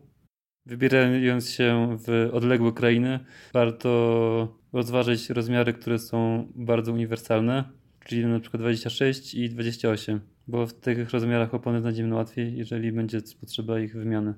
Wybierając 0.66 1.50
się 1.50 1.98
w 2.08 2.30
odległe 2.34 2.72
krainy, 2.72 3.20
warto 3.54 4.60
rozważyć 4.74 5.30
rozmiary, 5.30 5.74
które 5.74 6.00
są 6.00 6.48
bardzo 6.56 6.94
uniwersalne, 6.94 7.64
czyli 8.06 8.26
na 8.26 8.40
przykład 8.40 8.62
26 8.62 9.36
i 9.36 9.50
28, 9.50 10.20
bo 10.48 10.68
w 10.68 10.74
tych 10.74 11.10
rozmiarach 11.10 11.54
opony 11.54 11.82
znajdziemy 11.82 12.16
łatwiej, 12.16 12.58
jeżeli 12.58 12.92
będzie 12.92 13.22
potrzeba 13.40 13.80
ich 13.80 13.94
wymiany. 13.94 14.34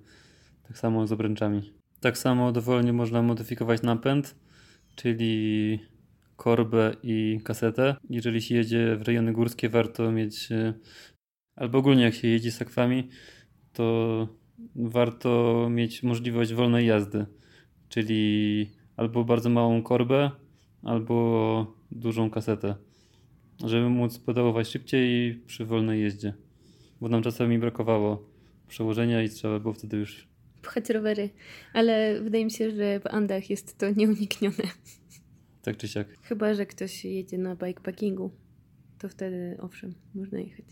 Tak 0.67 0.77
samo 0.77 1.07
z 1.07 1.11
obręczami. 1.11 1.73
Tak 1.99 2.17
samo 2.17 2.51
dowolnie 2.51 2.93
można 2.93 3.21
modyfikować 3.21 3.81
napęd, 3.81 4.35
czyli 4.95 5.79
korbę 6.35 6.95
i 7.03 7.39
kasetę. 7.43 7.95
Jeżeli 8.09 8.41
się 8.41 8.55
jedzie 8.55 8.95
w 8.95 9.01
rejony 9.01 9.33
górskie, 9.33 9.69
warto 9.69 10.11
mieć, 10.11 10.51
e, 10.51 10.73
albo 11.55 11.77
ogólnie 11.77 12.03
jak 12.03 12.13
się 12.13 12.27
jeździ 12.27 12.51
sakwami, 12.51 13.09
to 13.73 14.27
warto 14.75 15.67
mieć 15.71 16.03
możliwość 16.03 16.53
wolnej 16.53 16.87
jazdy, 16.87 17.25
czyli 17.89 18.69
albo 18.97 19.23
bardzo 19.23 19.49
małą 19.49 19.81
korbę, 19.83 20.31
albo 20.83 21.75
dużą 21.91 22.29
kasetę, 22.29 22.75
żeby 23.63 23.89
móc 23.89 24.19
pedałować 24.19 24.67
szybciej 24.67 25.35
przy 25.45 25.65
wolnej 25.65 26.01
jeździe. 26.01 26.33
Bo 27.01 27.09
nam 27.09 27.23
czasami 27.23 27.59
brakowało 27.59 28.29
przełożenia 28.67 29.23
i 29.23 29.29
trzeba 29.29 29.59
było 29.59 29.73
wtedy 29.73 29.97
już 29.97 30.27
Pchać 30.61 30.89
rowery, 30.89 31.29
ale 31.73 32.21
wydaje 32.21 32.45
mi 32.45 32.51
się, 32.51 32.71
że 32.71 32.99
w 32.99 33.07
Andach 33.07 33.49
jest 33.49 33.77
to 33.77 33.89
nieuniknione. 33.89 34.63
tak 35.61 35.77
czy 35.77 35.87
siak. 35.87 36.07
Chyba, 36.21 36.53
że 36.53 36.65
ktoś 36.65 37.05
jedzie 37.05 37.37
na 37.37 37.55
bikepackingu, 37.55 38.31
to 38.99 39.09
wtedy 39.09 39.57
owszem, 39.61 39.93
można 40.15 40.39
jechać. 40.39 40.65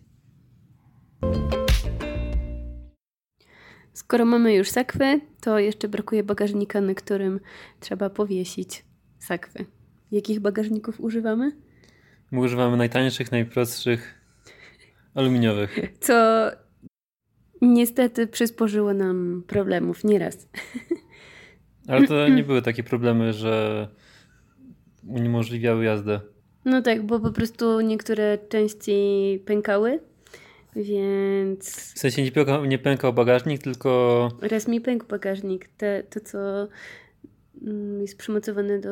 Skoro 3.93 4.25
mamy 4.25 4.53
już 4.53 4.69
sakwy, 4.69 5.21
to 5.41 5.59
jeszcze 5.59 5.87
brakuje 5.87 6.23
bagażnika, 6.23 6.81
na 6.81 6.93
którym 6.93 7.39
trzeba 7.79 8.09
powiesić 8.09 8.85
sakwy. 9.19 9.65
Jakich 10.11 10.39
bagażników 10.39 11.01
używamy? 11.01 11.51
My 12.33 12.39
używamy 12.39 12.77
najtańszych, 12.77 13.31
najprostszych, 13.31 14.13
aluminiowych. 15.15 15.79
Co 15.99 16.13
niestety 17.61 18.27
przysporzyło 18.27 18.93
nam 18.93 19.43
problemów 19.47 20.03
nieraz. 20.03 20.47
Ale 21.87 22.07
to 22.07 22.27
nie 22.37 22.43
były 22.43 22.61
takie 22.61 22.83
problemy, 22.83 23.33
że 23.33 23.87
uniemożliwiały 25.07 25.85
jazdę. 25.85 26.21
No 26.65 26.81
tak, 26.81 27.05
bo 27.05 27.19
po 27.19 27.31
prostu 27.31 27.81
niektóre 27.81 28.37
części 28.49 29.39
pękały, 29.45 29.99
więc 30.75 31.93
W 31.95 31.99
sensie 31.99 32.23
nie 32.23 32.31
pękał, 32.31 32.65
nie 32.65 32.79
pękał 32.79 33.13
bagażnik, 33.13 33.61
tylko 33.61 34.29
raz 34.41 34.67
mi 34.67 34.81
pękł 34.81 35.07
bagażnik. 35.07 35.67
Te, 35.67 36.03
to, 36.03 36.19
co 36.19 36.67
mm, 37.61 38.01
jest 38.01 38.17
przymocowane 38.17 38.79
do 38.79 38.91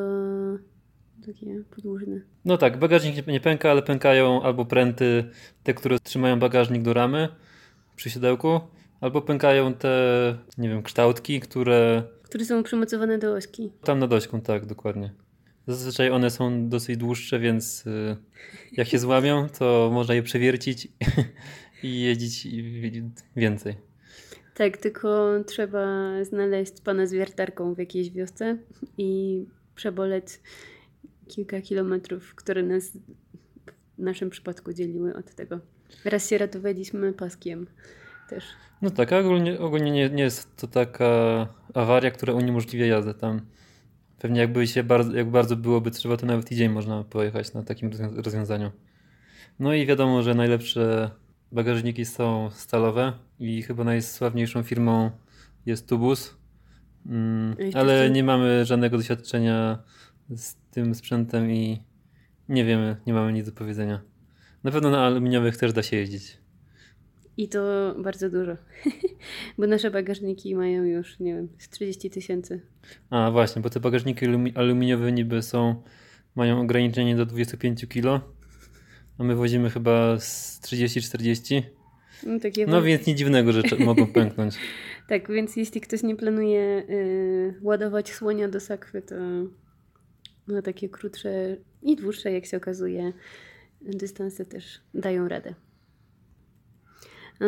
takie 1.26 1.64
podłużne. 1.76 2.22
No 2.46 2.58
tak, 2.58 2.80
bagażnik 2.80 3.28
nie, 3.28 3.40
pęka, 3.40 3.72
ale 3.72 3.82
pękają 3.82 4.42
albo 4.42 4.66
pręty, 4.66 5.24
te, 5.64 5.74
które 5.74 6.00
trzymają 6.00 6.40
bagażnik 6.40 6.82
do 6.82 6.94
ramy 6.94 7.30
przy 7.96 8.10
siodełku, 8.10 8.60
albo 9.02 9.22
pękają 9.22 9.74
te, 9.74 9.90
nie 10.58 10.70
wiem, 10.70 10.84
kształtki, 10.84 11.40
które 11.40 12.04
Które 12.24 12.46
są 12.46 12.64
przymocowane 12.64 13.18
do 13.18 13.34
ośki. 13.34 13.72
tam 13.84 14.00
nad 14.00 14.14
ośką, 14.14 14.42
tak, 14.42 14.66
dokładnie. 14.66 15.12
Zazwyczaj 15.68 16.10
one 16.12 16.30
są 16.30 16.70
dosyć 16.70 16.98
dłuższe, 16.98 17.40
więc 17.40 17.88
y, 17.88 18.18
jak 18.72 18.88
się 18.88 19.00
złamią, 19.00 19.48
to 19.60 19.90
można 19.94 20.14
je 20.14 20.24
przewiercić 20.24 20.88
i 21.84 22.02
jeździć 22.02 22.48
więcej. 23.36 23.76
Tak, 24.56 24.78
tylko 24.78 25.30
trzeba 25.48 26.12
znaleźć 26.24 26.74
pana 26.84 27.06
z 27.06 27.14
wiertarką 27.14 27.74
w 27.74 27.78
jakiejś 27.78 28.10
wiosce 28.10 28.58
i 28.98 29.46
przeboleć 29.76 30.26
kilka 31.28 31.62
kilometrów, 31.62 32.36
które 32.36 32.64
nas 32.64 32.98
w 33.98 34.02
naszym 34.02 34.30
przypadku 34.30 34.74
dzieliły 34.74 35.16
od 35.16 35.36
tego. 35.36 35.60
Raz 36.06 36.30
się 36.30 36.38
ratowaliśmy 36.38 37.14
paskiem 37.14 37.68
też. 38.30 38.44
No 38.82 38.90
tak, 38.90 39.14
a 39.14 39.20
ogólnie, 39.20 39.60
ogólnie 39.60 39.92
nie, 39.92 40.10
nie 40.10 40.24
jest 40.24 40.56
to 40.56 40.68
taka 40.68 41.48
awaria, 41.74 42.12
która 42.12 42.34
uniemożliwia 42.34 42.86
jazdę 42.86 43.14
tam. 43.14 43.42
Pewnie 44.20 44.40
jakby 44.40 44.68
się 44.68 44.84
bardzo, 44.84 45.18
jak 45.18 45.30
bardzo 45.30 45.56
byłoby 45.56 45.92
trzeba, 45.92 46.18
to 46.18 46.26
nawet 46.26 46.50
tydzień 46.50 46.72
można 46.72 47.04
pojechać 47.04 47.54
na 47.54 47.64
takim 47.64 47.90
rozwią- 47.90 48.22
rozwiązaniu. 48.22 48.72
No 49.60 49.74
i 49.74 49.86
wiadomo, 49.86 50.24
że 50.24 50.36
najlepsze 50.36 51.12
bagażniki 51.52 52.06
są 52.06 52.50
stalowe 52.52 53.14
i 53.40 53.62
chyba 53.62 53.84
najsławniejszą 53.84 54.64
firmą 54.64 55.12
jest 55.66 55.88
Tubus. 55.88 56.38
Mm, 57.06 57.56
ale 57.74 58.10
nie 58.10 58.24
mamy 58.24 58.66
żadnego 58.66 58.98
doświadczenia 58.98 59.84
z 60.30 60.56
tym 60.72 60.96
sprzętem 60.96 61.52
i 61.52 61.84
nie 62.50 62.66
wiemy, 62.66 62.96
nie 63.08 63.14
mamy 63.14 63.34
nic 63.34 63.46
do 63.46 63.52
powiedzenia. 63.52 64.02
Na 64.64 64.72
pewno 64.72 64.90
na 64.90 65.06
aluminiowych 65.06 65.58
też 65.58 65.74
da 65.74 65.84
się 65.84 65.98
jeździć. 65.98 66.38
I 67.38 67.50
to 67.50 67.96
bardzo 68.04 68.30
dużo. 68.30 68.58
Bo 69.58 69.68
nasze 69.68 69.92
bagażniki 69.92 70.56
mają 70.56 70.84
już, 70.84 71.20
nie 71.20 71.36
wiem, 71.36 71.48
z 71.58 71.70
30 71.70 72.10
tysięcy. 72.10 72.62
A 73.10 73.32
właśnie, 73.32 73.62
bo 73.62 73.70
te 73.70 73.80
bagażniki 73.80 74.26
alumi- 74.26 74.58
aluminiowe 74.58 75.12
niby 75.12 75.42
są 75.42 75.84
mają 76.36 76.62
ograniczenie 76.62 77.16
do 77.16 77.26
25 77.26 77.86
kg, 77.88 78.26
a 79.18 79.24
my 79.24 79.36
wozimy 79.36 79.70
chyba 79.70 80.20
z 80.20 80.62
30-40. 80.62 81.64
No, 82.26 82.40
takie 82.40 82.66
No 82.68 82.82
więc 82.82 83.08
nic 83.08 83.18
dziwnego, 83.18 83.52
że 83.52 83.62
mogą 83.80 84.08
pęknąć. 84.14 84.56
Tak, 85.08 85.32
więc 85.32 85.56
jeśli 85.56 85.82
ktoś 85.82 86.04
nie 86.04 86.16
planuje 86.16 86.84
y, 86.90 87.60
ładować 87.62 88.14
słonia 88.14 88.48
do 88.48 88.60
sakwy, 88.60 89.02
to 89.02 89.16
na 90.52 90.62
takie 90.62 90.90
krótsze 90.90 91.58
i 91.82 91.96
dłuższe, 91.96 92.32
jak 92.32 92.46
się 92.46 92.58
okazuje, 92.58 93.14
dystanse 93.82 94.46
też 94.46 94.82
dają 94.94 95.28
radę. 95.28 95.56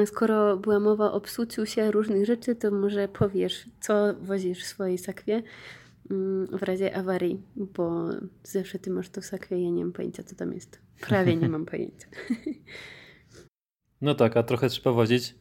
Skoro 0.06 0.58
była 0.58 0.80
mowa 0.80 1.12
o 1.12 1.22
psuciu 1.22 1.66
się 1.66 1.92
różnych 1.92 2.26
rzeczy, 2.26 2.56
to 2.56 2.72
może 2.72 3.08
powiesz, 3.08 3.70
co 3.80 4.14
wozisz 4.14 4.64
w 4.64 4.68
swojej 4.68 4.98
sakwie 4.98 5.44
mm, 6.12 6.58
w 6.58 6.64
razie 6.64 6.96
awarii, 6.96 7.42
bo 7.56 8.10
zawsze 8.44 8.80
ty 8.80 8.90
masz 8.90 9.10
to 9.10 9.22
w 9.22 9.26
sakwie, 9.26 9.64
ja 9.64 9.70
nie 9.70 9.84
mam 9.84 9.94
pojęcia, 9.94 10.24
co 10.24 10.36
tam 10.36 10.54
jest. 10.54 10.80
Prawie 11.02 11.36
nie 11.36 11.50
mam 11.50 11.66
pojęcia. 11.76 12.08
No 14.02 14.16
tak, 14.16 14.38
a 14.38 14.44
trochę 14.44 14.70
trzeba 14.70 14.92
wozić. 14.92 15.36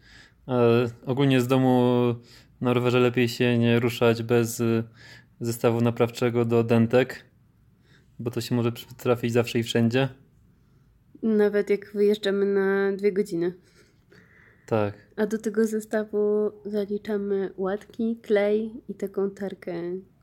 Ale 0.47 0.91
ogólnie 1.07 1.41
z 1.41 1.47
domu 1.47 2.15
na 2.61 2.75
rowerze 2.75 3.01
lepiej 3.01 3.29
się 3.29 3.59
nie 3.59 3.81
ruszać 3.81 4.23
bez 4.23 4.61
y, 4.61 4.85
zestawu 5.41 5.81
naprawczego 5.81 6.45
do 6.45 6.65
dentek, 6.65 7.25
bo 8.23 8.31
to 8.31 8.41
się 8.41 8.55
może 8.55 8.73
trafić 8.97 9.33
zawsze 9.33 9.59
i 9.59 9.63
wszędzie. 9.63 10.09
Nawet 11.23 11.71
jak 11.71 11.93
wyjeżdżamy 11.93 12.47
na 12.47 12.97
dwie 12.97 13.13
godziny. 13.13 13.55
Tak. 14.67 14.95
A 15.17 15.27
do 15.27 15.39
tego 15.39 15.67
zestawu 15.67 16.51
zaliczamy 16.65 17.53
łatki, 17.57 18.17
klej 18.23 18.73
i 18.89 18.95
taką 18.95 19.31
tarkę. 19.31 19.73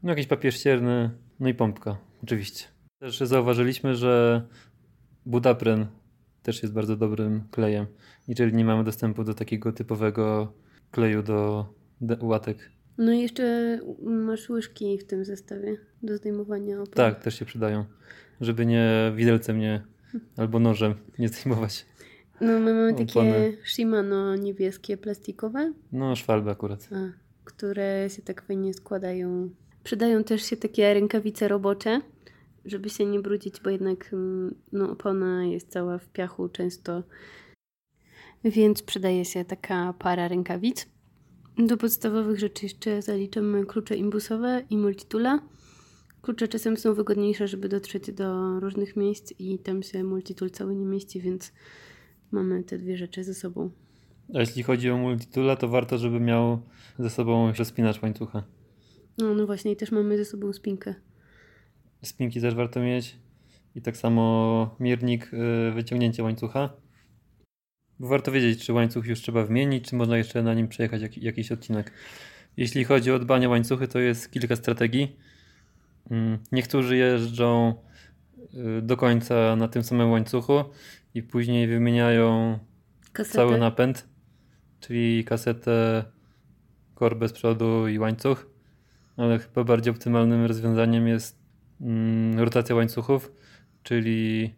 No 0.03 0.09
jakiś 0.09 0.27
papier 0.27 0.53
ścierny, 0.53 1.09
no 1.39 1.49
i 1.49 1.53
pompka, 1.53 1.97
oczywiście. 2.23 2.65
Też 2.99 3.19
zauważyliśmy, 3.19 3.95
że 3.95 4.43
Budapren 5.25 5.87
też 6.43 6.61
jest 6.61 6.73
bardzo 6.73 6.95
dobrym 6.95 7.43
klejem. 7.51 7.85
Jeżeli 8.27 8.53
nie 8.53 8.65
mamy 8.65 8.83
dostępu 8.83 9.23
do 9.23 9.33
takiego 9.33 9.71
typowego 9.71 10.53
kleju 10.91 11.23
do 11.23 11.65
łatek. 12.21 12.71
No 12.99 13.11
i 13.11 13.19
jeszcze 13.21 13.79
masz 14.01 14.49
łyżki 14.49 14.97
w 14.97 15.03
tym 15.03 15.25
zestawie 15.25 15.77
do 16.03 16.17
zdejmowania 16.17 16.75
opon. 16.81 16.93
Tak, 16.93 17.23
też 17.23 17.39
się 17.39 17.45
przydają. 17.45 17.85
Żeby 18.41 18.65
nie 18.65 19.11
widelcem 19.15 19.59
nie, 19.59 19.81
albo 20.37 20.59
nożem 20.59 20.93
nie 21.19 21.27
zdejmować. 21.27 21.85
No 22.41 22.59
my 22.59 22.73
mamy 22.73 22.93
takie 22.93 23.11
Opony. 23.11 23.57
Shimano 23.65 24.35
niebieskie, 24.35 24.97
plastikowe, 24.97 25.73
No, 25.91 26.15
szwalby 26.15 26.49
akurat. 26.51 26.89
a, 26.91 27.11
które 27.43 28.07
się 28.09 28.21
tak 28.21 28.41
fajnie 28.41 28.73
składają. 28.73 29.49
Przydają 29.83 30.23
też 30.23 30.43
się 30.43 30.57
takie 30.57 30.93
rękawice 30.93 31.47
robocze, 31.47 32.01
żeby 32.65 32.89
się 32.89 33.05
nie 33.05 33.19
brudzić, 33.19 33.61
bo 33.61 33.69
jednak 33.69 34.13
mm, 34.13 34.55
no, 34.71 34.91
opona 34.91 35.45
jest 35.45 35.69
cała 35.69 35.97
w 35.97 36.09
piachu 36.09 36.49
często. 36.49 37.03
Więc 38.43 38.83
przydaje 38.83 39.25
się 39.25 39.45
taka 39.45 39.93
para 39.99 40.27
rękawic. 40.27 40.87
Do 41.67 41.77
podstawowych 41.77 42.39
rzeczy 42.39 42.65
jeszcze 42.65 43.01
zaliczamy 43.01 43.65
klucze 43.65 43.95
imbusowe 43.95 44.63
i 44.69 44.77
multitula. 44.77 45.39
Klucze 46.21 46.47
czasem 46.47 46.77
są 46.77 46.93
wygodniejsze, 46.93 47.47
żeby 47.47 47.69
dotrzeć 47.69 48.11
do 48.11 48.59
różnych 48.59 48.95
miejsc 48.95 49.33
i 49.39 49.59
tam 49.59 49.83
się 49.83 50.03
multitool 50.03 50.49
cały 50.49 50.75
nie 50.75 50.85
mieści, 50.85 51.21
więc 51.21 51.53
mamy 52.31 52.63
te 52.63 52.77
dwie 52.77 52.97
rzeczy 52.97 53.23
ze 53.23 53.33
sobą. 53.33 53.69
A 54.35 54.39
jeśli 54.39 54.63
chodzi 54.63 54.89
o 54.89 54.97
multitula, 54.97 55.55
to 55.55 55.67
warto, 55.67 55.97
żeby 55.97 56.19
miał 56.19 56.59
ze 56.99 57.09
sobą 57.09 57.53
rozpinacz 57.53 58.01
łańcucha. 58.01 58.43
No, 59.17 59.33
no 59.33 59.45
właśnie, 59.45 59.71
i 59.71 59.75
też 59.75 59.91
mamy 59.91 60.17
ze 60.17 60.25
sobą 60.25 60.53
spinkę. 60.53 60.95
Spinki 62.03 62.41
też 62.41 62.55
warto 62.55 62.79
mieć. 62.79 63.15
I 63.75 63.81
tak 63.81 63.97
samo 63.97 64.75
miernik 64.79 65.31
y, 65.33 65.71
wyciągnięcia 65.71 66.23
łańcucha. 66.23 66.69
Warto 67.99 68.31
wiedzieć, 68.31 68.65
czy 68.65 68.73
łańcuch 68.73 69.05
już 69.05 69.21
trzeba 69.21 69.43
wymienić, 69.43 69.89
czy 69.89 69.95
można 69.95 70.17
jeszcze 70.17 70.43
na 70.43 70.53
nim 70.53 70.67
przejechać 70.67 71.01
jak, 71.01 71.17
jakiś 71.17 71.51
odcinek. 71.51 71.91
Jeśli 72.57 72.83
chodzi 72.83 73.11
o 73.11 73.19
dbanie 73.19 73.47
o 73.47 73.49
łańcuchy, 73.49 73.87
to 73.87 73.99
jest 73.99 74.31
kilka 74.31 74.55
strategii. 74.55 75.15
Mm, 76.11 76.37
Niektórzy 76.51 76.97
jeżdżą 76.97 77.73
y, 78.79 78.81
do 78.81 78.97
końca 78.97 79.55
na 79.55 79.67
tym 79.67 79.83
samym 79.83 80.11
łańcuchu 80.11 80.63
i 81.13 81.23
później 81.23 81.67
wymieniają 81.67 82.59
cały 83.29 83.57
napęd, 83.57 84.07
czyli 84.79 85.23
kasetę, 85.23 86.03
korbę 86.95 87.27
z 87.27 87.33
przodu 87.33 87.87
i 87.87 87.99
łańcuch, 87.99 88.47
ale 89.17 89.39
chyba 89.39 89.63
bardziej 89.63 89.91
optymalnym 89.91 90.45
rozwiązaniem 90.45 91.07
jest 91.07 91.39
mm, 91.81 92.39
rotacja 92.39 92.75
łańcuchów, 92.75 93.31
czyli 93.83 94.53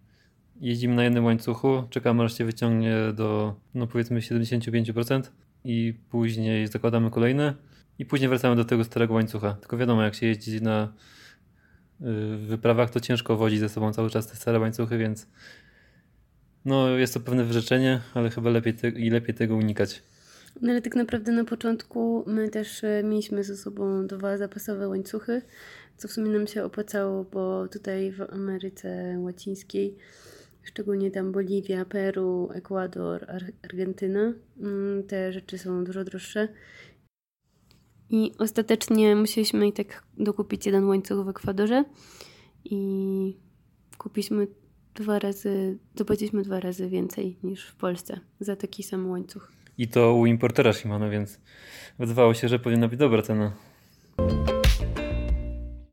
jeździmy 0.62 0.96
na 0.96 1.04
jednym 1.04 1.26
łańcuchu, 1.26 1.84
czekamy 1.90 2.24
aż 2.24 2.38
się 2.38 2.46
wyciągnie 2.46 2.96
do 3.14 3.56
no 3.74 3.88
powiedzmy 3.88 4.20
75% 4.20 5.22
i 5.64 5.94
później 6.10 6.68
zakładamy 6.68 7.12
kolejny 7.12 7.54
i 8.00 8.06
później 8.06 8.30
wracamy 8.30 8.56
do 8.56 8.66
tego 8.66 8.84
starego 8.84 9.14
łańcucha. 9.14 9.54
Tylko 9.54 9.78
wiadomo, 9.78 10.04
jak 10.04 10.16
się 10.16 10.26
jeździ 10.28 10.62
na 10.62 10.94
y, 12.02 12.38
wyprawach, 12.38 12.90
to 12.90 13.00
ciężko 13.00 13.38
wozić 13.38 13.60
ze 13.60 13.70
sobą 13.70 13.94
cały 13.94 14.10
czas 14.10 14.28
te 14.28 14.36
stare 14.36 14.60
łańcuchy, 14.60 14.98
więc 14.98 15.28
no, 16.66 16.90
jest 16.90 17.14
to 17.14 17.20
pewne 17.20 17.44
wyrzeczenie, 17.44 18.02
ale 18.14 18.30
chyba 18.30 18.50
lepiej, 18.50 18.74
te, 18.74 18.90
i 18.90 19.10
lepiej 19.10 19.36
tego 19.36 19.56
unikać. 19.56 20.04
No 20.62 20.72
ale 20.72 20.82
tak 20.82 20.96
naprawdę 20.96 21.32
na 21.32 21.46
początku 21.46 22.24
my 22.28 22.50
też 22.50 22.84
e, 22.84 23.04
mieliśmy 23.04 23.44
ze 23.44 23.58
sobą 23.58 24.08
dwa 24.08 24.38
zapasowe 24.38 24.88
łańcuchy, 24.88 25.42
co 25.98 26.08
w 26.08 26.12
sumie 26.12 26.30
nam 26.30 26.48
się 26.48 26.64
opłacało, 26.64 27.24
bo 27.24 27.68
tutaj 27.68 28.12
w 28.12 28.22
Ameryce 28.22 29.16
Łacińskiej, 29.20 29.96
szczególnie 30.64 31.12
tam 31.12 31.32
Boliwia, 31.32 31.86
Peru, 31.86 32.50
Ekwador, 32.54 33.32
Ar- 33.32 33.52
Argentyna, 33.64 34.34
mm, 34.60 35.04
te 35.04 35.34
rzeczy 35.34 35.58
są 35.58 35.84
dużo 35.84 36.04
droższe. 36.04 36.48
I 38.10 38.32
ostatecznie 38.38 39.16
musieliśmy 39.16 39.68
i 39.68 39.74
tak 39.74 40.04
dokupić 40.18 40.66
jeden 40.66 40.84
łańcuch 40.84 41.26
w 41.26 41.30
Ekwadorze 41.30 41.86
i 42.66 43.38
kupiliśmy 43.98 44.48
dwa 44.96 45.20
razy, 45.20 45.78
zapłaciliśmy 45.96 46.42
dwa 46.42 46.60
razy 46.60 46.90
więcej 46.90 47.38
niż 47.44 47.66
w 47.66 47.76
Polsce 47.76 48.20
za 48.40 48.56
taki 48.56 48.84
sam 48.84 49.10
łańcuch. 49.10 49.52
I 49.78 49.88
to 49.88 50.16
u 50.16 50.26
importera 50.26 50.74
Shimano, 50.74 51.10
więc 51.10 51.40
wydawało 52.00 52.34
się, 52.34 52.48
że 52.48 52.60
powinna 52.60 52.88
być 52.88 53.00
dobra 53.00 53.22
cena. 53.22 53.52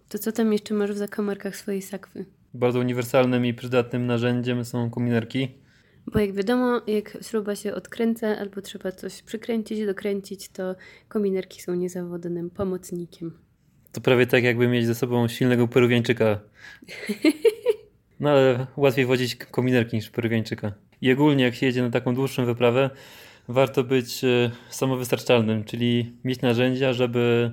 To 0.08 0.18
co 0.18 0.32
tam 0.32 0.52
jeszcze 0.52 0.74
masz 0.74 0.92
w 0.92 0.96
zakamarkach 0.96 1.56
swojej 1.56 1.82
sakwy? 1.82 2.24
Bardzo 2.54 2.80
uniwersalnym 2.80 3.46
i 3.46 3.54
przydatnym 3.54 4.06
narzędziem 4.06 4.64
są 4.64 4.90
kominerki. 4.90 5.48
Bo 6.12 6.18
jak 6.18 6.32
wiadomo, 6.32 6.80
jak 6.86 7.18
śruba 7.22 7.56
się 7.56 7.74
odkręca 7.74 8.38
albo 8.38 8.60
trzeba 8.60 8.92
coś 8.92 9.22
przykręcić, 9.22 9.86
dokręcić, 9.86 10.48
to 10.48 10.74
kominerki 11.08 11.62
są 11.62 11.74
niezawodnym 11.74 12.50
pomocnikiem. 12.50 13.38
To 13.92 14.00
prawie 14.00 14.26
tak, 14.26 14.44
jakby 14.44 14.68
mieć 14.68 14.86
ze 14.86 14.94
sobą 14.94 15.28
silnego 15.28 15.68
peruwiańczyka. 15.68 16.40
No 18.20 18.30
ale 18.30 18.66
łatwiej 18.76 19.06
wodzić 19.06 19.36
kominerki 19.36 19.96
niż 19.96 20.10
peruwiańczyka. 20.10 20.72
I 21.00 21.12
ogólnie, 21.12 21.44
jak 21.44 21.54
się 21.54 21.66
jedzie 21.66 21.82
na 21.82 21.90
taką 21.90 22.14
dłuższą 22.14 22.44
wyprawę, 22.44 22.90
warto 23.48 23.84
być 23.84 24.24
e, 24.24 24.50
samowystarczalnym, 24.70 25.64
czyli 25.64 26.12
mieć 26.24 26.40
narzędzia, 26.40 26.92
żeby 26.92 27.52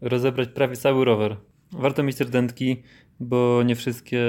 rozebrać 0.00 0.48
prawie 0.48 0.76
cały 0.76 1.04
rower. 1.04 1.36
Warto 1.72 2.02
mieć 2.02 2.16
też 2.16 2.28
dętki, 2.28 2.82
bo 3.22 3.62
nie 3.62 3.76
wszystkie 3.76 4.20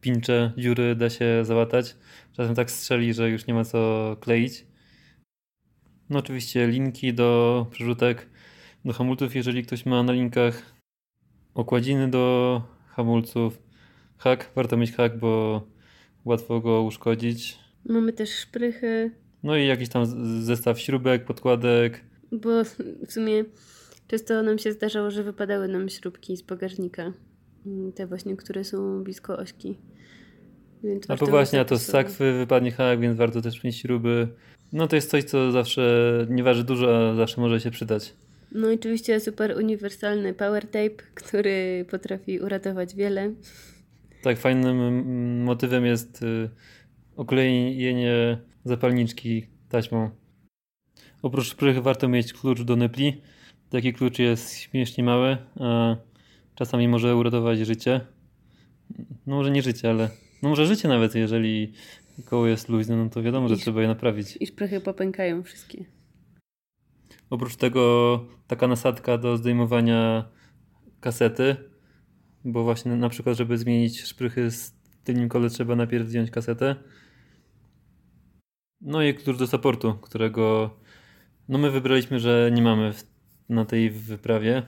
pincze, 0.00 0.52
dziury 0.58 0.94
da 0.94 1.10
się 1.10 1.44
załatać. 1.44 1.96
Czasem 2.32 2.54
tak 2.54 2.70
strzeli, 2.70 3.14
że 3.14 3.30
już 3.30 3.46
nie 3.46 3.54
ma 3.54 3.64
co 3.64 4.16
kleić. 4.20 4.66
No 6.10 6.18
oczywiście 6.18 6.66
linki 6.66 7.14
do 7.14 7.66
przerzutek, 7.70 8.28
do 8.84 8.92
hamulców, 8.92 9.34
jeżeli 9.34 9.62
ktoś 9.62 9.86
ma 9.86 10.02
na 10.02 10.12
linkach 10.12 10.62
okładziny 11.54 12.08
do 12.10 12.62
hamulców. 12.88 13.62
Hak, 14.18 14.50
warto 14.54 14.76
mieć 14.76 14.92
hak, 14.92 15.18
bo 15.18 15.62
łatwo 16.24 16.60
go 16.60 16.82
uszkodzić. 16.82 17.58
Mamy 17.84 18.12
też 18.12 18.30
szprychy, 18.30 19.10
No 19.42 19.56
i 19.56 19.66
jakiś 19.66 19.88
tam 19.88 20.06
zestaw 20.42 20.80
śrubek, 20.80 21.24
podkładek. 21.24 22.04
bo 22.32 22.64
w 23.06 23.12
sumie 23.12 23.44
często 24.08 24.42
nam 24.42 24.58
się 24.58 24.72
zdarzało, 24.72 25.10
że 25.10 25.22
wypadały 25.22 25.68
nam 25.68 25.88
śrubki 25.88 26.36
z 26.36 26.42
bagażnika. 26.42 27.12
Mm, 27.66 27.92
Te 27.92 28.06
właśnie, 28.06 28.36
które 28.36 28.64
są 28.64 29.04
blisko 29.04 29.36
ośki. 29.36 29.78
Więc 30.84 31.04
A 31.04 31.08
warto 31.08 31.26
to 31.26 31.30
właśnie, 31.30 31.60
a 31.60 31.64
to 31.64 31.78
z 31.78 31.82
sakwy 31.82 32.32
wypadnie 32.32 32.72
hak, 32.72 33.00
więc 33.00 33.16
warto 33.16 33.42
też 33.42 33.64
mieć 33.64 33.76
śruby. 33.76 34.28
No 34.72 34.88
to 34.88 34.96
jest 34.96 35.10
coś, 35.10 35.24
co 35.24 35.52
zawsze 35.52 36.26
nie 36.30 36.42
waży 36.42 36.64
dużo, 36.64 37.10
a 37.10 37.14
zawsze 37.14 37.40
może 37.40 37.60
się 37.60 37.70
przydać. 37.70 38.14
No 38.52 38.70
i 38.70 38.74
oczywiście 38.74 39.20
super 39.20 39.56
uniwersalny 39.58 40.34
power 40.34 40.66
tape, 40.66 40.90
który 41.14 41.86
potrafi 41.90 42.40
uratować 42.40 42.94
wiele. 42.94 43.32
Tak, 44.22 44.38
fajnym 44.38 45.42
motywem 45.44 45.86
jest 45.86 46.22
y, 46.22 46.50
oklejenie 47.16 48.38
zapalniczki 48.64 49.46
taśmą. 49.68 50.10
Oprócz 51.22 51.46
szprych 51.46 51.82
warto 51.82 52.08
mieć 52.08 52.32
klucz 52.32 52.62
do 52.62 52.76
nepli. 52.76 53.20
Taki 53.70 53.92
klucz 53.92 54.18
jest 54.18 54.58
śmiesznie 54.58 55.04
mały, 55.04 55.36
a 55.60 55.96
czasami 56.60 56.88
może 56.88 57.16
uratować 57.16 57.58
życie. 57.58 58.00
no 59.26 59.36
może 59.36 59.50
nie 59.50 59.62
życie, 59.62 59.90
ale 59.90 60.10
no 60.42 60.48
może 60.48 60.66
życie 60.66 60.88
nawet, 60.88 61.14
jeżeli 61.14 61.72
koło 62.24 62.46
jest 62.46 62.68
luźne, 62.68 62.96
no 62.96 63.10
to 63.10 63.22
wiadomo, 63.22 63.48
że 63.48 63.54
I- 63.54 63.58
trzeba 63.58 63.82
je 63.82 63.88
naprawić. 63.88 64.36
I 64.40 64.46
szprychy 64.46 64.80
popękają 64.80 65.42
wszystkie. 65.42 65.84
Oprócz 67.30 67.56
tego 67.56 68.24
taka 68.46 68.66
nasadka 68.66 69.18
do 69.18 69.36
zdejmowania 69.36 70.28
kasety, 71.00 71.56
bo 72.44 72.64
właśnie 72.64 72.96
na 72.96 73.08
przykład, 73.08 73.36
żeby 73.36 73.58
zmienić 73.58 74.00
szprychy 74.00 74.50
z 74.50 74.74
tylnym 75.04 75.28
kole 75.28 75.50
trzeba 75.50 75.76
najpierw 75.76 76.08
zdjąć 76.08 76.30
kasetę. 76.30 76.76
No 78.80 79.02
i 79.02 79.14
klucz 79.14 79.38
do 79.38 79.46
supportu, 79.46 79.94
którego 79.94 80.70
no 81.48 81.58
my 81.58 81.70
wybraliśmy, 81.70 82.20
że 82.20 82.50
nie 82.54 82.62
mamy 82.62 82.92
w, 82.92 83.06
na 83.48 83.64
tej 83.64 83.90
wyprawie, 83.90 84.62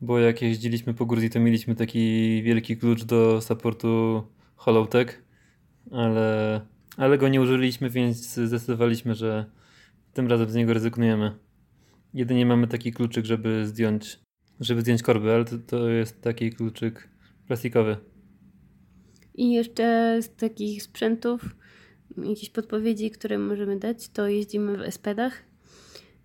bo 0.00 0.18
jak 0.18 0.42
jeździliśmy 0.42 0.94
po 0.94 1.06
Gruzji, 1.06 1.30
to 1.30 1.40
mieliśmy 1.40 1.74
taki 1.74 2.42
wielki 2.42 2.76
klucz 2.76 3.04
do 3.04 3.40
supportu 3.40 4.22
Holotech, 4.56 5.24
ale, 5.90 6.60
ale 6.96 7.18
go 7.18 7.28
nie 7.28 7.40
użyliśmy, 7.40 7.90
więc 7.90 8.34
zdecydowaliśmy, 8.34 9.14
że 9.14 9.50
tym 10.12 10.28
razem 10.28 10.50
z 10.50 10.54
niego 10.54 10.74
rezygnujemy. 10.74 11.38
Jedynie 12.14 12.46
mamy 12.46 12.66
taki 12.66 12.92
kluczyk, 12.92 13.24
żeby 13.24 13.66
zdjąć, 13.66 14.20
żeby 14.60 14.80
zdjąć 14.80 15.02
korby, 15.02 15.32
ale 15.32 15.44
to, 15.44 15.58
to 15.58 15.88
jest 15.88 16.22
taki 16.22 16.52
kluczyk 16.52 17.08
plastikowy. 17.46 17.96
I 19.34 19.52
jeszcze 19.52 20.18
z 20.22 20.36
takich 20.36 20.82
sprzętów, 20.82 21.56
jakieś 22.16 22.50
podpowiedzi, 22.50 23.10
które 23.10 23.38
możemy 23.38 23.78
dać, 23.78 24.08
to 24.08 24.28
jeździmy 24.28 24.76
w 24.76 24.80
S-pedach, 24.80 25.44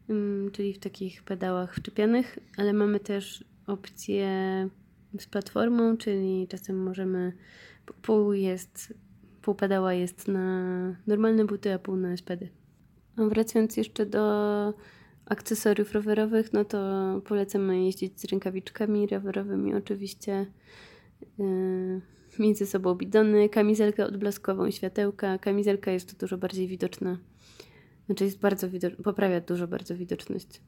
ym, 0.09 0.49
czyli 0.53 0.73
w 0.73 0.79
takich 0.79 1.23
pedałach 1.23 1.75
wczepianych, 1.75 2.39
ale 2.57 2.73
mamy 2.73 2.99
też 2.99 3.43
opcję 3.67 4.29
z 5.19 5.25
platformą, 5.25 5.97
czyli 5.97 6.47
czasem 6.47 6.83
możemy, 6.83 7.33
pół 8.01 8.33
jest, 8.33 8.93
pół 9.41 9.55
pedała 9.55 9.93
jest 9.93 10.27
na 10.27 10.95
normalne 11.07 11.45
buty, 11.45 11.73
a 11.73 11.79
pół 11.79 11.95
na 11.95 12.11
S-pedy. 12.13 12.49
A 13.17 13.23
wracając 13.23 13.77
jeszcze 13.77 14.05
do 14.05 14.73
akcesoriów 15.25 15.93
rowerowych, 15.93 16.53
no 16.53 16.65
to 16.65 16.77
polecamy 17.25 17.83
jeździć 17.83 18.21
z 18.21 18.25
rękawiczkami 18.25 19.07
rowerowymi 19.07 19.75
oczywiście. 19.75 20.45
Yy, 21.37 22.01
mieć 22.39 22.57
ze 22.57 22.65
sobą 22.65 22.95
bidony, 22.95 23.49
kamizelkę 23.49 24.05
odblaskową, 24.05 24.71
światełka. 24.71 25.37
Kamizelka 25.37 25.91
jest 25.91 26.19
dużo 26.19 26.37
bardziej 26.37 26.67
widoczna. 26.67 27.17
Znaczy 28.05 28.23
jest 28.23 28.39
bardzo 28.39 28.69
widoczna, 28.69 29.03
poprawia 29.03 29.41
dużo 29.41 29.67
bardzo 29.67 29.95
widoczność. 29.95 30.61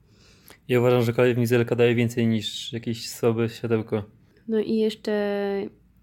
Ja 0.68 0.80
uważam, 0.80 1.02
że 1.02 1.14
kamizelka 1.14 1.76
daje 1.76 1.96
więcej 1.96 2.28
niż 2.28 2.74
jakieś 2.74 3.10
słabe 3.10 3.50
światełko. 3.50 4.04
No 4.48 4.60
i 4.60 4.76
jeszcze 4.76 5.12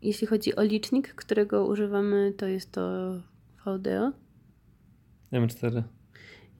jeśli 0.02 0.26
chodzi 0.26 0.56
o 0.56 0.62
licznik, 0.62 1.14
którego 1.14 1.66
używamy, 1.66 2.32
to 2.36 2.46
jest 2.46 2.72
to 2.72 3.12
VDO 3.66 4.12
M4. 5.32 5.82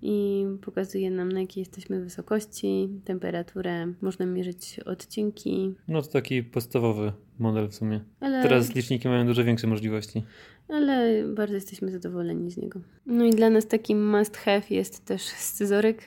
i 0.02 0.44
pokazuje 0.62 1.10
nam 1.10 1.32
na 1.32 1.40
jakiej 1.40 1.60
jesteśmy 1.60 2.00
wysokości, 2.00 2.88
temperaturę, 3.04 3.92
można 4.02 4.26
mierzyć 4.26 4.80
odcinki, 4.80 5.74
No 5.88 6.02
to 6.02 6.08
taki 6.08 6.42
podstawowy 6.42 7.12
model 7.38 7.68
w 7.68 7.74
sumie. 7.74 8.00
ale... 8.20 8.42
Teraz 8.42 8.74
liczniki 8.74 9.08
mają 9.08 9.26
dużo 9.26 9.44
większe 9.44 9.66
możliwości. 9.66 10.22
ale 10.68 11.24
bardzo 11.28 11.54
jesteśmy 11.54 11.90
zadowoleni 11.90 12.50
z 12.50 12.56
niego. 12.56 12.80
No 13.06 13.24
i 13.24 13.30
dla 13.30 13.50
nas 13.50 13.66
takim 13.66 14.10
must 14.10 14.36
have 14.36 14.62
jest 14.70 15.04
też 15.04 15.22
scyzoryk, 15.22 16.02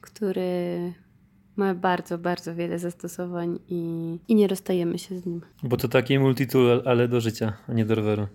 który 0.00 0.40
ma 1.60 1.74
bardzo, 1.74 2.18
bardzo 2.18 2.54
wiele 2.54 2.78
zastosowań 2.78 3.58
i, 3.68 3.82
i 4.28 4.34
nie 4.34 4.46
rozstajemy 4.46 4.98
się 4.98 5.18
z 5.18 5.26
nim. 5.26 5.40
Bo 5.62 5.76
to 5.76 5.88
taki 5.88 6.18
multitool, 6.18 6.82
ale 6.84 7.08
do 7.08 7.20
życia, 7.20 7.52
a 7.68 7.72
nie 7.72 7.84
do 7.84 7.94
roweru. 7.94 8.26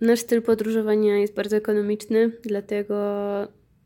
Nasz 0.00 0.20
styl 0.20 0.42
podróżowania 0.42 1.18
jest 1.18 1.34
bardzo 1.34 1.56
ekonomiczny, 1.56 2.32
dlatego 2.42 2.94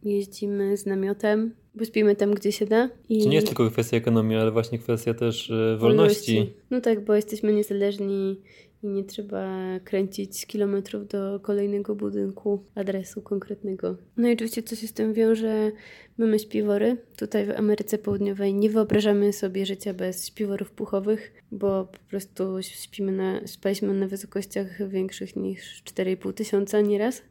jeździmy 0.02 0.76
z 0.76 0.86
namiotem, 0.86 1.54
bo 1.74 1.84
spimy 1.84 2.16
tam, 2.16 2.34
gdzie 2.34 2.52
się 2.52 2.66
da. 2.66 2.90
I 3.08 3.22
To 3.22 3.28
nie 3.28 3.34
jest 3.34 3.46
tylko 3.46 3.70
kwestia 3.70 3.96
ekonomii, 3.96 4.36
ale 4.36 4.50
właśnie 4.50 4.78
kwestia 4.78 5.14
też 5.14 5.50
e, 5.50 5.76
wolności. 5.76 6.52
No 6.70 6.80
tak, 6.80 7.04
bo 7.04 7.14
jesteśmy 7.14 7.52
niezależni 7.52 8.40
i 8.82 8.86
nie 8.86 9.04
trzeba 9.04 9.50
kręcić 9.84 10.46
kilometrów 10.46 11.08
do 11.08 11.40
kolejnego 11.40 11.94
budynku, 11.94 12.64
adresu 12.74 13.22
konkretnego. 13.22 13.96
No 14.16 14.28
i 14.28 14.32
oczywiście 14.32 14.62
co 14.62 14.76
się 14.76 14.86
z 14.86 14.92
tym 14.92 15.14
wiąże, 15.14 15.72
mamy 16.18 16.38
śpiwory. 16.38 16.96
Tutaj 17.16 17.46
w 17.46 17.50
Ameryce 17.50 17.98
Południowej 17.98 18.54
nie 18.54 18.70
wyobrażamy 18.70 19.32
sobie 19.32 19.66
życia 19.66 19.94
bez 19.94 20.26
śpiworów 20.26 20.70
puchowych, 20.70 21.42
bo 21.52 21.84
po 21.84 21.98
prostu 22.10 22.62
śpimy 22.62 23.12
na, 23.12 23.46
spaliśmy 23.46 23.94
na 23.94 24.06
wysokościach 24.06 24.88
większych 24.88 25.36
niż 25.36 25.82
4,5 25.84 26.32
tysiąca 26.32 26.80
nieraz. 26.80 27.22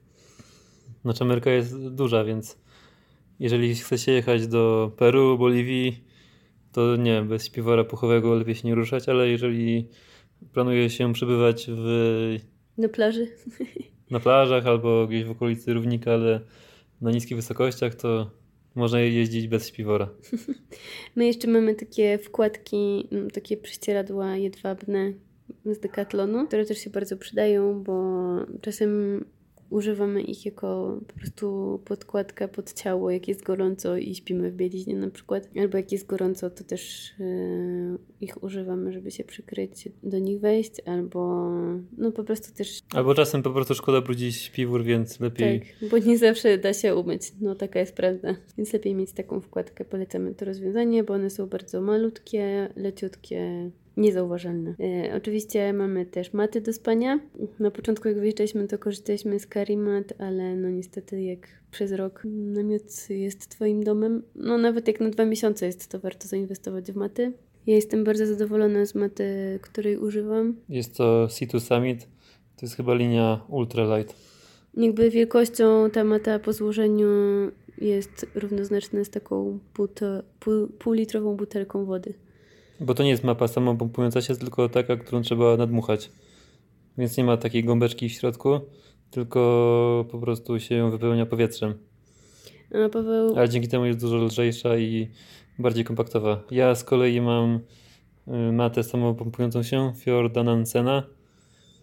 Znaczy 1.01 1.23
Ameryka 1.23 1.51
jest 1.51 1.87
duża, 1.87 2.23
więc 2.23 2.57
jeżeli 3.39 3.75
chce 3.75 3.97
się 3.97 4.11
jechać 4.11 4.47
do 4.47 4.91
Peru, 4.97 5.37
Boliwii, 5.37 6.03
to 6.71 6.95
nie, 6.95 7.21
bez 7.21 7.45
śpiwora 7.45 7.83
puchowego 7.83 8.35
lepiej 8.35 8.55
się 8.55 8.67
nie 8.67 8.75
ruszać, 8.75 9.09
ale 9.09 9.27
jeżeli 9.27 9.89
planuje 10.53 10.89
się 10.89 11.13
przebywać 11.13 11.65
w, 11.69 12.37
Na 12.77 12.89
plaży. 12.89 13.27
na 14.11 14.19
plażach 14.19 14.67
albo 14.67 15.07
gdzieś 15.07 15.23
w 15.23 15.31
okolicy 15.31 15.73
równika, 15.73 16.13
ale 16.13 16.39
na 17.01 17.11
niskich 17.11 17.37
wysokościach, 17.37 17.95
to 17.95 18.31
można 18.75 18.99
jeździć 18.99 19.47
bez 19.47 19.67
śpiwora. 19.67 20.09
My 21.15 21.25
jeszcze 21.25 21.47
mamy 21.47 21.75
takie 21.75 22.17
wkładki, 22.17 23.07
mm, 23.11 23.31
takie 23.31 23.57
prześcieradła 23.57 24.35
jedwabne 24.37 25.13
z 25.65 25.79
Decathlonu, 25.79 26.47
które 26.47 26.65
też 26.65 26.77
się 26.77 26.89
bardzo 26.89 27.17
przydają, 27.17 27.83
bo 27.83 28.23
czasem 28.61 29.25
używamy 29.69 30.21
ich 30.21 30.45
jako 30.45 30.99
po 31.07 31.13
prostu 31.13 31.79
podkładka 31.85 32.47
pod 32.47 32.73
ciało, 32.73 33.11
jak 33.11 33.27
jest 33.27 33.43
gorąco 33.43 33.97
i 33.97 34.15
śpimy 34.15 34.51
w 34.51 34.55
bieliźnie 34.55 34.95
na 34.95 35.09
przykład. 35.09 35.49
Albo 35.59 35.77
jak 35.77 35.91
jest 35.91 36.05
gorąco, 36.07 36.49
to 36.49 36.63
też 36.63 37.13
yy, 37.19 37.97
ich 38.21 38.43
używamy, 38.43 38.93
żeby 38.93 39.11
się 39.11 39.23
przykryć, 39.23 39.89
do 40.03 40.19
nich 40.19 40.39
wejść, 40.39 40.71
albo 40.85 41.51
no 41.97 42.11
po 42.11 42.23
prostu 42.23 42.57
też 42.57 42.79
Albo 42.93 43.15
czasem 43.15 43.43
po 43.43 43.51
prostu 43.51 43.73
szkoda 43.73 44.01
brudzić 44.01 44.35
śpiwór, 44.35 44.83
więc 44.83 45.19
lepiej 45.19 45.59
tak, 45.59 45.89
bo 45.89 45.97
nie 45.97 46.17
zawsze 46.17 46.57
da 46.57 46.73
się 46.73 46.95
umyć. 46.95 47.21
No 47.41 47.55
taka 47.55 47.79
jest 47.79 47.95
prawda. 47.95 48.35
Więc 48.57 48.73
lepiej 48.73 48.95
mieć 48.95 49.11
taką 49.11 49.41
wkładkę. 49.41 49.85
Polecamy 49.85 50.35
to 50.35 50.45
rozwiązanie, 50.45 51.03
bo 51.03 51.13
one 51.13 51.29
są 51.29 51.47
bardzo 51.47 51.81
malutkie, 51.81 52.69
leciutkie, 52.75 53.71
niezauważalne. 53.97 54.75
E, 54.79 55.15
oczywiście 55.17 55.73
mamy 55.73 56.05
też 56.05 56.33
maty 56.33 56.61
do 56.61 56.73
spania. 56.73 57.19
Na 57.59 57.71
początku 57.71 58.07
jak 58.07 58.19
wyjeżdżaliśmy, 58.19 58.67
to 58.67 58.77
korzystaliśmy 58.77 59.39
z 59.39 59.47
Karimat, 59.47 60.13
ale 60.17 60.55
no 60.55 60.69
niestety 60.69 61.21
jak 61.21 61.47
przez 61.71 61.91
rok 61.91 62.21
namiot 62.25 63.09
jest 63.09 63.49
Twoim 63.49 63.83
domem, 63.83 64.23
no 64.35 64.57
nawet 64.57 64.87
jak 64.87 64.99
na 64.99 65.09
dwa 65.09 65.25
miesiące 65.25 65.65
jest, 65.65 65.87
to 65.87 65.99
warto 65.99 66.27
zainwestować 66.27 66.91
w 66.91 66.95
maty. 66.95 67.33
Ja 67.67 67.75
jestem 67.75 68.03
bardzo 68.03 68.25
zadowolona 68.25 68.85
z 68.85 68.95
maty, 68.95 69.59
której 69.61 69.97
używam. 69.97 70.55
jest 70.69 70.97
to 70.97 71.27
C2 71.27 71.59
Summit. 71.59 72.07
To 72.55 72.65
jest 72.65 72.75
chyba 72.75 72.95
linia 72.95 73.45
ultralight. 73.49 74.15
Jakby 74.77 75.09
wielkością 75.09 75.89
ta 75.89 76.03
mata 76.03 76.39
po 76.39 76.53
złożeniu 76.53 77.07
jest 77.81 78.25
równoznaczna 78.35 79.03
z 79.03 79.09
taką 79.09 79.59
półlitrową 80.79 81.35
butelką 81.35 81.85
wody. 81.85 82.13
Bo 82.79 82.93
to 82.93 83.03
nie 83.03 83.09
jest 83.09 83.23
mapa 83.23 83.47
samopompująca 83.47 84.21
się, 84.21 84.35
tylko 84.35 84.69
taka, 84.69 84.97
którą 84.97 85.21
trzeba 85.21 85.57
nadmuchać. 85.57 86.11
Więc 86.97 87.17
nie 87.17 87.23
ma 87.23 87.37
takiej 87.37 87.63
gąbeczki 87.63 88.09
w 88.09 88.11
środku, 88.11 88.59
tylko 89.11 90.05
po 90.11 90.19
prostu 90.19 90.59
się 90.59 90.75
ją 90.75 90.91
wypełnia 90.91 91.25
powietrzem. 91.25 91.73
A 92.85 92.89
Paweł, 92.89 93.35
Ale 93.37 93.49
dzięki 93.49 93.67
temu 93.67 93.85
jest 93.85 93.99
dużo 93.99 94.17
lżejsza 94.17 94.77
i 94.77 95.09
bardziej 95.59 95.83
kompaktowa. 95.83 96.43
Ja 96.51 96.75
z 96.75 96.83
kolei 96.83 97.21
mam 97.21 97.59
y, 98.27 98.51
matę 98.51 98.83
samopompującą 98.83 99.63
się 99.63 99.93
Fjorda 99.95 100.43
Nansena, 100.43 101.03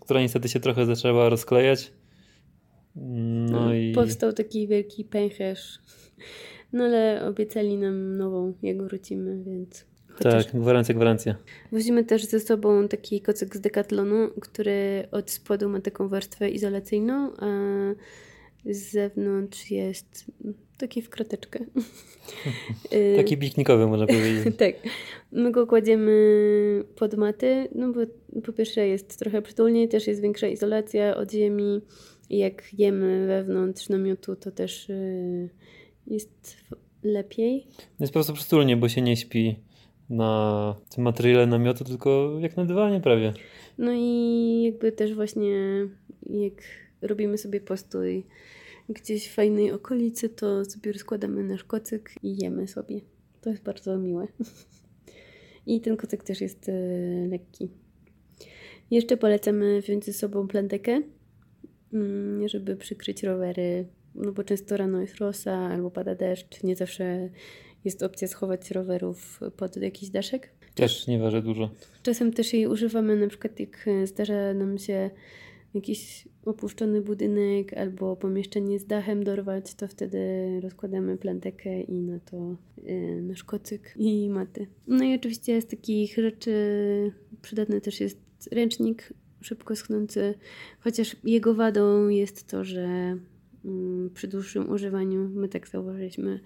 która 0.00 0.20
niestety 0.20 0.48
się 0.48 0.60
trochę 0.60 0.86
zaczęła 0.86 1.28
rozklejać. 1.28 1.92
No 3.50 3.74
i 3.74 3.92
powstał 3.92 4.32
taki 4.32 4.68
wielki 4.68 5.04
pęcherz. 5.04 5.78
No 6.72 6.84
ale 6.84 7.26
obiecali 7.28 7.76
nam 7.76 8.16
nową, 8.16 8.54
jak 8.62 8.82
wrócimy, 8.82 9.44
więc... 9.44 9.91
Chociaż 10.14 10.46
tak, 10.46 10.60
gwarancja, 10.60 10.94
gwarancja. 10.94 11.34
Wozimy 11.72 12.04
też 12.04 12.24
ze 12.24 12.40
sobą 12.40 12.88
taki 12.88 13.20
kocyk 13.20 13.56
z 13.56 13.60
Decathlonu, 13.60 14.28
który 14.40 15.08
od 15.10 15.30
spodu 15.30 15.68
ma 15.68 15.80
taką 15.80 16.08
warstwę 16.08 16.50
izolacyjną, 16.50 17.32
a 17.36 17.46
z 18.66 18.90
zewnątrz 18.90 19.70
jest 19.70 20.24
taki 20.78 21.02
w 21.02 21.10
krateczkę. 21.10 21.64
Y, 22.92 23.14
Taki 23.22 23.38
piknikowy 23.38 23.86
można 23.86 24.06
powiedzieć. 24.06 24.56
tak. 24.58 24.74
My 25.32 25.50
go 25.50 25.66
kładziemy 25.66 26.84
pod 26.96 27.14
maty, 27.14 27.68
no 27.74 27.92
bo 27.92 28.00
po 28.42 28.52
pierwsze 28.52 28.86
jest 28.88 29.18
trochę 29.18 29.42
przytulniej, 29.42 29.88
też 29.88 30.06
jest 30.06 30.22
większa 30.22 30.46
izolacja 30.46 31.16
od 31.16 31.32
ziemi. 31.32 31.80
Jak 32.30 32.62
jemy 32.78 33.26
wewnątrz 33.26 33.88
namiotu, 33.88 34.36
to 34.36 34.50
też 34.50 34.90
y, 34.90 35.48
jest 36.06 36.56
lepiej. 37.02 37.66
Jest 38.00 38.12
po 38.12 38.16
prostu 38.16 38.32
przytulnie, 38.32 38.76
bo 38.76 38.88
się 38.88 39.02
nie 39.02 39.16
śpi 39.16 39.56
na 40.12 40.74
tym 40.90 41.04
materiale 41.04 41.46
namiotu, 41.46 41.84
tylko 41.84 42.36
jak 42.40 42.56
na 42.56 42.64
dywanie 42.64 43.00
prawie. 43.00 43.32
No 43.78 43.92
i 43.94 44.62
jakby 44.64 44.92
też 44.92 45.14
właśnie 45.14 45.56
jak 46.30 46.54
robimy 47.02 47.38
sobie 47.38 47.60
postój 47.60 48.26
gdzieś 48.88 49.28
w 49.28 49.34
fajnej 49.34 49.72
okolicy, 49.72 50.28
to 50.28 50.64
sobie 50.64 50.92
rozkładamy 50.92 51.44
nasz 51.44 51.64
kocyk 51.64 52.10
i 52.22 52.42
jemy 52.42 52.68
sobie. 52.68 53.00
To 53.40 53.50
jest 53.50 53.62
bardzo 53.62 53.98
miłe. 53.98 54.26
I 55.66 55.80
ten 55.80 55.96
kocyk 55.96 56.24
też 56.24 56.40
jest 56.40 56.68
e, 56.68 56.72
lekki. 57.26 57.70
Jeszcze 58.90 59.16
polecamy 59.16 59.80
wziąć 59.80 60.04
ze 60.04 60.12
sobą 60.12 60.48
plantekę, 60.48 61.02
mm, 61.92 62.48
żeby 62.48 62.76
przykryć 62.76 63.22
rowery, 63.22 63.86
no 64.14 64.32
bo 64.32 64.44
często 64.44 64.76
rano 64.76 65.00
jest 65.00 65.16
rosa 65.16 65.52
albo 65.52 65.90
pada 65.90 66.14
deszcz. 66.14 66.62
Nie 66.62 66.76
zawsze 66.76 67.28
jest 67.84 68.02
opcja 68.02 68.28
schować 68.28 68.70
rowerów 68.70 69.40
pod 69.56 69.76
jakiś 69.76 70.10
daszek. 70.10 70.50
Też 70.74 71.06
nie 71.06 71.18
waży 71.18 71.42
dużo. 71.42 71.70
Czasem 72.02 72.32
też 72.32 72.52
jej 72.52 72.66
używamy, 72.66 73.16
na 73.16 73.28
przykład 73.28 73.60
jak 73.60 73.86
zdarza 74.04 74.54
nam 74.54 74.78
się 74.78 75.10
jakiś 75.74 76.28
opuszczony 76.44 77.00
budynek 77.00 77.72
albo 77.74 78.16
pomieszczenie 78.16 78.78
z 78.78 78.86
dachem 78.86 79.24
dorwać, 79.24 79.74
to 79.74 79.88
wtedy 79.88 80.18
rozkładamy 80.60 81.16
plantekę 81.16 81.80
i 81.80 81.94
na 81.94 82.20
to 82.20 82.56
yy, 82.82 83.22
nasz 83.22 83.44
kocyk 83.44 83.94
i 83.96 84.28
maty. 84.28 84.66
No 84.86 85.04
i 85.04 85.14
oczywiście 85.14 85.60
z 85.60 85.66
takich 85.66 86.14
rzeczy 86.14 86.52
przydatny 87.42 87.80
też 87.80 88.00
jest 88.00 88.18
ręcznik 88.52 89.12
szybko 89.40 89.76
schnący, 89.76 90.34
chociaż 90.80 91.16
jego 91.24 91.54
wadą 91.54 92.08
jest 92.08 92.50
to, 92.50 92.64
że 92.64 93.16
przy 94.14 94.28
dłuższym 94.28 94.70
używaniu 94.70 95.28
my 95.34 95.48
tak 95.48 95.68
zauważyliśmy, 95.68 96.40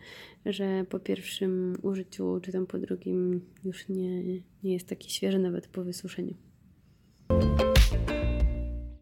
że 0.46 0.84
po 0.90 0.98
pierwszym 0.98 1.76
użyciu 1.82 2.40
czy 2.42 2.52
tam 2.52 2.66
po 2.66 2.78
drugim 2.78 3.40
już 3.64 3.88
nie, 3.88 4.22
nie 4.64 4.72
jest 4.72 4.88
taki 4.88 5.10
świeży 5.10 5.38
nawet 5.38 5.68
po 5.68 5.84
wysuszeniu. 5.84 6.34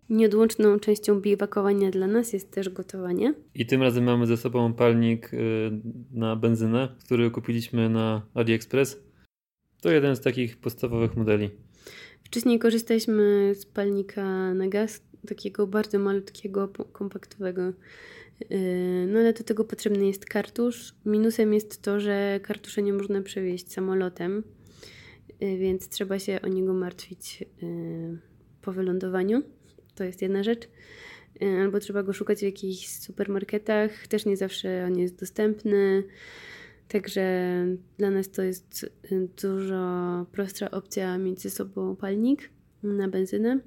Nieodłączną 0.09 0.79
częścią 0.79 1.21
biwakowania 1.21 1.91
dla 1.91 2.07
nas 2.07 2.33
jest 2.33 2.51
też 2.51 2.69
gotowanie. 2.69 3.35
I 3.55 3.67
tym 3.67 3.83
razem 3.83 4.05
mamy 4.05 4.27
ze 4.27 4.37
sobą 4.37 4.73
palnik 4.73 5.35
y, 5.35 5.39
na 6.11 6.37
benzynę, 6.37 6.89
który 7.05 7.31
kupiliśmy 7.31 7.89
na 7.89 8.27
AliExpress. 8.35 9.03
To 9.83 9.91
jeden 9.91 10.17
z 10.17 10.21
takich 10.21 10.57
podstawowych 10.57 11.17
modeli. 11.17 11.51
Wcześniej 12.25 12.59
korzystaliśmy 12.59 13.53
z 13.55 13.67
palnika 13.67 14.55
na 14.55 14.69
gaz, 14.69 15.03
takiego 15.25 15.67
bardzo 15.67 15.99
malutkiego, 15.99 16.69
kompaktowego. 16.69 17.73
Y, 18.53 19.07
no 19.09 19.19
ale 19.19 19.33
do 19.33 19.45
tego 19.45 19.65
potrzebny 19.65 20.07
jest 20.07 20.25
kartusz. 20.25 20.95
Minusem 21.07 21.55
jest 21.55 21.83
to, 21.83 22.01
że 22.01 22.41
kartusza 22.43 22.81
nie 22.81 22.93
można 22.93 23.23
przewieźć 23.23 23.73
samolotem, 23.73 24.43
y, 25.43 25.59
więc 25.59 25.89
trzeba 25.89 26.19
się 26.19 26.41
o 26.43 26.49
niego 26.49 26.75
martwić 26.75 27.45
po 28.63 28.73
wylądowaniu. 28.73 29.43
To 29.95 30.05
jest 30.05 30.23
jedna 30.23 30.43
rzecz. 30.43 30.69
E, 31.43 31.63
albo 31.63 31.81
trzeba 31.81 32.03
go 32.03 32.13
szukać 32.13 32.39
w 32.39 32.43
jakichś 32.43 32.89
supermarketach. 32.89 34.07
Też 34.07 34.27
nie 34.27 34.37
zawsze 34.37 34.85
on 34.87 34.99
jest 34.99 35.21
dostępny. 35.21 36.03
Także 36.89 37.67
dla 37.99 38.11
nas 38.11 38.31
to 38.31 38.43
jest 38.43 38.91
e, 39.13 39.27
dużo 39.43 40.27
prostsza 40.33 40.71
opcja 40.71 41.19
mieć 41.19 41.41
ze 41.41 41.51
sobą 41.51 41.97
palnik 41.97 42.51
na 42.83 43.09
benzynę. 43.09 43.61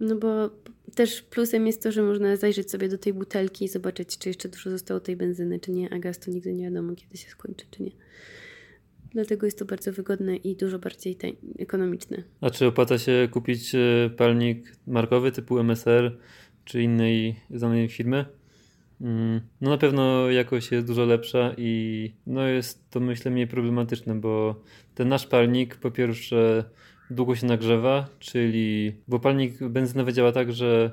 No 0.00 0.16
bo 0.16 0.50
też 0.94 1.22
plusem 1.22 1.66
jest 1.66 1.82
to, 1.82 1.92
że 1.92 2.02
można 2.02 2.36
zajrzeć 2.36 2.70
sobie 2.70 2.88
do 2.88 2.98
tej 2.98 3.12
butelki 3.12 3.64
i 3.64 3.68
zobaczyć, 3.68 4.18
czy 4.18 4.28
jeszcze 4.28 4.48
dużo 4.48 4.70
zostało 4.70 5.00
tej 5.00 5.16
benzyny, 5.16 5.60
czy 5.60 5.70
nie, 5.70 5.92
a 5.92 5.98
gaz 5.98 6.18
to 6.18 6.30
nigdy 6.30 6.52
nie 6.52 6.64
wiadomo, 6.64 6.94
kiedy 6.94 7.16
się 7.16 7.28
skończy, 7.28 7.66
czy 7.70 7.82
nie. 7.82 7.90
Dlatego 9.10 9.46
jest 9.46 9.58
to 9.58 9.64
bardzo 9.64 9.92
wygodne 9.92 10.36
i 10.36 10.56
dużo 10.56 10.78
bardziej 10.78 11.16
ekonomiczne. 11.58 12.22
A 12.40 12.50
czy 12.50 12.66
opłaca 12.66 12.98
się 12.98 13.28
kupić 13.30 13.74
e, 13.74 14.10
palnik 14.16 14.76
markowy 14.86 15.32
typu 15.32 15.58
MSR 15.58 16.18
czy 16.64 16.82
innej 16.82 17.36
znanej 17.50 17.88
firmy? 17.88 18.24
Mm, 19.00 19.40
no 19.60 19.70
na 19.70 19.78
pewno 19.78 20.30
jakość 20.30 20.72
jest 20.72 20.86
dużo 20.86 21.04
lepsza 21.04 21.54
i 21.56 22.12
no 22.26 22.46
jest 22.46 22.90
to 22.90 23.00
myślę 23.00 23.30
mniej 23.30 23.46
problematyczne, 23.46 24.14
bo 24.14 24.62
ten 24.94 25.08
nasz 25.08 25.26
palnik 25.26 25.76
po 25.76 25.90
pierwsze 25.90 26.64
długo 27.14 27.36
się 27.36 27.46
nagrzewa, 27.46 28.08
czyli 28.18 28.92
bo 29.08 29.18
palnik 29.18 29.68
benzynowy 29.68 30.12
działa 30.12 30.32
tak, 30.32 30.52
że 30.52 30.90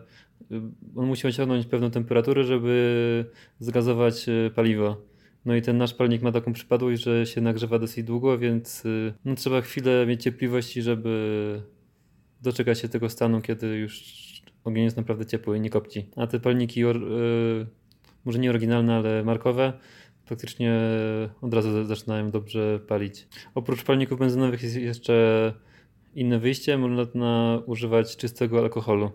y, 0.52 0.62
on 0.96 1.08
musi 1.08 1.28
osiągnąć 1.28 1.66
pewną 1.66 1.92
temperaturę, 1.92 2.44
żeby 2.44 3.26
zgazować 3.60 4.30
e, 4.30 4.50
paliwo. 4.50 5.10
No 5.46 5.56
i 5.56 5.62
ten 5.62 5.78
nasz 5.78 5.94
palnik 5.94 6.22
ma 6.22 6.32
taką 6.32 6.54
przypadłość, 6.54 7.04
że 7.04 7.26
się 7.26 7.42
nagrzewa 7.42 7.80
dosyć 7.80 8.04
długo, 8.04 8.38
więc 8.38 8.86
y, 8.86 9.14
no, 9.26 9.36
trzeba 9.36 9.62
chwilę 9.62 10.06
mieć 10.08 10.24
cierpliwości, 10.24 10.82
żeby 10.82 11.62
doczekać 12.42 12.80
się 12.80 12.90
tego 12.90 13.10
stanu, 13.10 13.42
kiedy 13.42 13.68
już 13.68 14.04
ogień 14.64 14.84
jest 14.84 14.98
naprawdę 14.98 15.26
ciepły 15.26 15.58
i 15.58 15.62
nie 15.62 15.70
kopci. 15.70 16.10
A 16.16 16.28
te 16.28 16.40
palniki, 16.40 16.86
y, 16.86 16.96
może 18.26 18.40
nie 18.40 18.50
oryginalne, 18.50 18.96
ale 18.96 19.24
markowe, 19.24 19.74
praktycznie 20.26 20.80
od 21.42 21.54
razu 21.54 21.86
zaczynają 21.86 22.32
dobrze 22.32 22.80
palić. 22.88 23.28
Oprócz 23.56 23.84
palników 23.84 24.20
benzynowych 24.20 24.64
jest 24.64 24.76
jeszcze 24.76 25.54
inne 26.16 26.40
wyjście, 26.40 26.78
można 26.78 27.62
używać 27.66 28.18
czystego 28.18 28.60
alkoholu. 28.60 29.12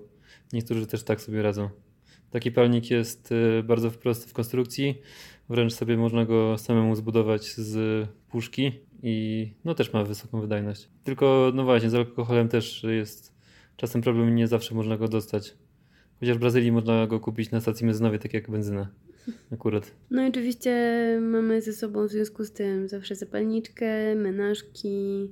Niektórzy 0.52 0.87
też 0.87 1.04
tak 1.04 1.20
sobie 1.20 1.42
radzą. 1.42 1.68
Taki 2.30 2.52
palnik 2.52 2.90
jest 2.90 3.33
y, 3.33 3.62
bardzo 3.62 3.90
prosty 3.90 4.28
w 4.28 4.33
konstrukcji 4.33 4.94
Wręcz 5.48 5.72
sobie 5.72 5.96
można 5.96 6.24
go 6.24 6.59
samemu 6.59 6.94
zbudować 6.94 7.54
z 7.54 8.09
puszki 8.28 8.72
i 9.02 9.48
no 9.64 9.74
też 9.74 9.92
ma 9.92 10.04
wysoką 10.04 10.40
wydajność. 10.40 10.88
Tylko 11.04 11.52
no 11.54 11.64
właśnie, 11.64 11.90
z 11.90 11.94
alkoholem 11.94 12.48
też 12.48 12.85
jest 12.85 13.35
czasem 13.76 14.02
problem 14.02 14.35
nie 14.35 14.46
zawsze 14.46 14.74
można 14.74 14.96
go 14.96 15.09
dostać. 15.09 15.54
Chociaż 16.20 16.37
w 16.37 16.40
Brazylii 16.40 16.72
można 16.72 17.07
go 17.07 17.20
kupić 17.20 17.50
na 17.50 17.61
stacji 17.61 17.87
benzynowej, 17.87 18.18
tak 18.18 18.35
jak 18.35 18.50
benzynę. 18.50 18.88
Akurat. 19.52 19.90
No 20.11 20.26
i 20.26 20.28
oczywiście 20.28 20.72
mamy 21.22 21.62
ze 21.62 21.72
sobą 21.72 22.07
w 22.07 22.11
związku 22.11 22.44
z 22.44 22.52
tym 22.52 22.88
zawsze 22.88 23.14
zapalniczkę, 23.14 24.14
menażki. 24.14 25.28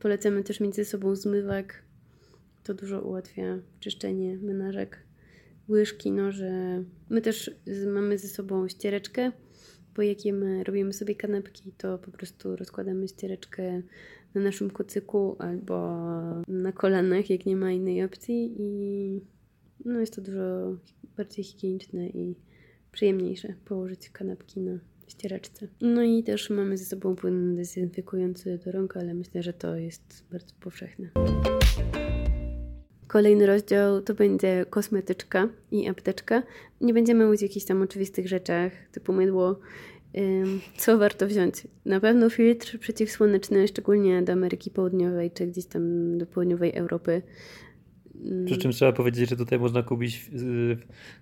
Polecamy 0.00 0.44
też 0.44 0.60
mieć 0.60 0.74
ze 0.74 0.84
sobą 0.84 1.16
zmywak. 1.16 1.82
To 2.62 2.74
dużo 2.74 3.00
ułatwia 3.00 3.58
czyszczenie 3.80 4.36
menażek 4.36 4.98
łyżki, 5.68 6.12
noże. 6.12 6.84
My 7.10 7.20
też 7.20 7.50
mamy 7.86 8.18
ze 8.18 8.28
sobą 8.28 8.68
ściereczkę, 8.68 9.32
bo 9.96 10.02
jak 10.02 10.24
jemy, 10.24 10.64
robimy 10.64 10.92
sobie 10.92 11.14
kanapki, 11.14 11.72
to 11.78 11.98
po 11.98 12.10
prostu 12.10 12.56
rozkładamy 12.56 13.08
ściereczkę 13.08 13.82
na 14.34 14.40
naszym 14.40 14.70
kocyku 14.70 15.36
albo 15.38 16.02
na 16.48 16.72
kolanach, 16.72 17.30
jak 17.30 17.46
nie 17.46 17.56
ma 17.56 17.72
innej 17.72 18.04
opcji 18.04 18.54
i 18.58 19.20
no 19.84 20.00
jest 20.00 20.16
to 20.16 20.20
dużo 20.22 20.76
bardziej 21.16 21.44
higieniczne 21.44 22.08
i 22.08 22.34
przyjemniejsze 22.92 23.54
położyć 23.64 24.10
kanapki 24.10 24.60
na 24.60 24.78
ściereczce. 25.10 25.68
No 25.80 26.02
i 26.02 26.22
też 26.22 26.50
mamy 26.50 26.78
ze 26.78 26.84
sobą 26.84 27.16
płyn 27.16 27.56
dezynfekujący 27.56 28.58
do 28.64 28.72
rąk, 28.72 28.96
ale 28.96 29.14
myślę, 29.14 29.42
że 29.42 29.52
to 29.52 29.76
jest 29.76 30.24
bardzo 30.32 30.54
powszechne. 30.60 31.08
Kolejny 33.06 33.46
rozdział 33.46 34.02
to 34.02 34.14
będzie 34.14 34.64
kosmetyczka 34.70 35.48
i 35.70 35.88
apteczka. 35.88 36.42
Nie 36.80 36.94
będziemy 36.94 37.26
mówić 37.26 37.42
o 37.42 37.44
jakichś 37.44 37.66
tam 37.66 37.82
oczywistych 37.82 38.28
rzeczach, 38.28 38.72
typu 38.92 39.12
mydło. 39.12 39.60
Co 40.76 40.98
warto 40.98 41.26
wziąć? 41.26 41.66
Na 41.84 42.00
pewno 42.00 42.30
filtr 42.30 42.78
przeciwsłoneczny, 42.78 43.68
szczególnie 43.68 44.22
do 44.22 44.32
Ameryki 44.32 44.70
Południowej, 44.70 45.30
czy 45.30 45.46
gdzieś 45.46 45.66
tam 45.66 46.18
do 46.18 46.26
południowej 46.26 46.76
Europy. 46.76 47.22
Przy 48.46 48.56
czym 48.56 48.72
trzeba 48.72 48.92
powiedzieć, 48.92 49.30
że 49.30 49.36
tutaj 49.36 49.58
można 49.58 49.82
kupić 49.82 50.30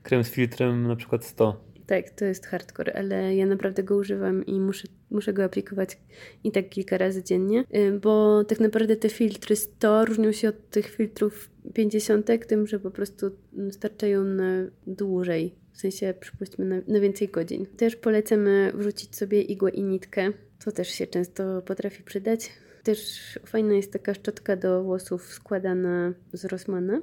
krem 0.02 0.24
z 0.24 0.30
filtrem 0.30 0.86
na 0.86 0.96
przykład 0.96 1.24
100 1.24 1.64
tak, 1.88 2.10
to 2.10 2.24
jest 2.24 2.46
hardcore, 2.46 2.96
ale 2.96 3.36
ja 3.36 3.46
naprawdę 3.46 3.82
go 3.82 3.96
używam 3.96 4.46
i 4.46 4.60
muszę, 4.60 4.88
muszę 5.10 5.32
go 5.32 5.44
aplikować 5.44 5.98
i 6.44 6.52
tak 6.52 6.68
kilka 6.68 6.98
razy 6.98 7.24
dziennie, 7.24 7.64
y, 7.76 7.98
bo 8.00 8.44
tak 8.44 8.60
naprawdę 8.60 8.96
te 8.96 9.08
filtry 9.08 9.56
100 9.56 10.04
różnią 10.04 10.32
się 10.32 10.48
od 10.48 10.70
tych 10.70 10.88
filtrów 10.88 11.50
50, 11.74 12.26
tym, 12.46 12.66
że 12.66 12.80
po 12.80 12.90
prostu 12.90 13.30
starczają 13.70 14.24
na 14.24 14.64
dłużej, 14.86 15.54
w 15.72 15.80
sensie 15.80 16.14
przypuśćmy 16.20 16.64
na, 16.64 16.76
na 16.88 17.00
więcej 17.00 17.28
godzin. 17.28 17.66
Też 17.66 17.96
polecamy 17.96 18.72
wrzucić 18.74 19.16
sobie 19.16 19.42
igłę 19.42 19.70
i 19.70 19.82
nitkę, 19.82 20.32
to 20.64 20.72
też 20.72 20.88
się 20.88 21.06
często 21.06 21.62
potrafi 21.62 22.02
przydać. 22.02 22.50
Też 22.82 23.18
fajna 23.46 23.74
jest 23.74 23.92
taka 23.92 24.14
szczotka 24.14 24.56
do 24.56 24.82
włosów 24.82 25.22
składana 25.32 26.12
z 26.32 26.44
Rossmana, 26.44 27.02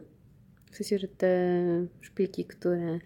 w 0.71 0.75
sensie, 0.75 0.99
że 0.99 1.07
te 1.07 1.61
szpilki, 2.01 2.45
które 2.45 2.99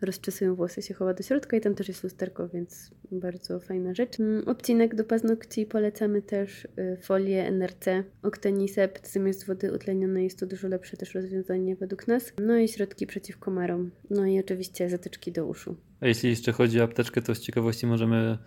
rozczesują 0.00 0.54
włosy, 0.54 0.82
się 0.82 0.94
chowa 0.94 1.14
do 1.14 1.22
środka 1.22 1.56
i 1.56 1.60
tam 1.60 1.74
też 1.74 1.88
jest 1.88 2.04
lusterko, 2.04 2.48
więc 2.48 2.90
bardzo 3.12 3.60
fajna 3.60 3.94
rzecz. 3.94 4.20
Mm, 4.20 4.48
obcinek 4.48 4.94
do 4.94 5.04
paznokci 5.04 5.66
polecamy 5.66 6.22
też 6.22 6.64
y, 6.64 6.98
folię 7.02 7.46
NRC 7.46 7.86
Octenisept 8.22 9.12
zamiast 9.12 9.46
wody 9.46 9.72
utlenionej 9.72 10.24
jest 10.24 10.38
to 10.40 10.46
dużo 10.46 10.68
lepsze 10.68 10.96
też 10.96 11.14
rozwiązanie 11.14 11.76
według 11.76 12.08
nas. 12.08 12.32
No 12.38 12.56
i 12.56 12.68
środki 12.68 13.06
przeciw 13.06 13.38
komarom. 13.38 13.90
No 14.10 14.26
i 14.26 14.40
oczywiście 14.40 14.90
zatyczki 14.90 15.32
do 15.32 15.46
uszu. 15.46 15.76
A 16.00 16.06
jeśli 16.06 16.30
jeszcze 16.30 16.52
chodzi 16.52 16.80
o 16.80 16.84
apteczkę, 16.84 17.22
to 17.22 17.34
z 17.34 17.40
ciekawości 17.40 17.86
możemy 17.86 18.38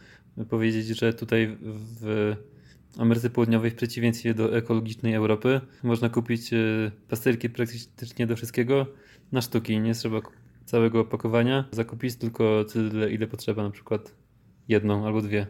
powiedzieć, 0.49 0.87
że 0.87 1.13
tutaj 1.13 1.57
w 2.01 2.35
Ameryce 2.97 3.29
Południowej, 3.29 3.71
w 3.71 3.75
przeciwieństwie 3.75 4.33
do 4.33 4.57
ekologicznej 4.57 5.13
Europy, 5.13 5.61
można 5.83 6.09
kupić 6.09 6.53
e, 6.53 6.57
pastelki 7.09 7.49
praktycznie 7.49 8.27
do 8.27 8.35
wszystkiego 8.35 8.87
na 9.31 9.41
sztuki. 9.41 9.79
Nie 9.79 9.93
trzeba 9.93 10.21
całego 10.69 10.99
opakowania 10.99 11.69
zakupić, 11.71 12.15
tylko 12.15 12.65
tyle, 12.65 13.11
ile 13.11 13.27
potrzeba, 13.27 13.63
na 13.63 13.69
przykład 13.71 14.15
jedną 14.67 15.05
albo 15.05 15.21
dwie. 15.21 15.47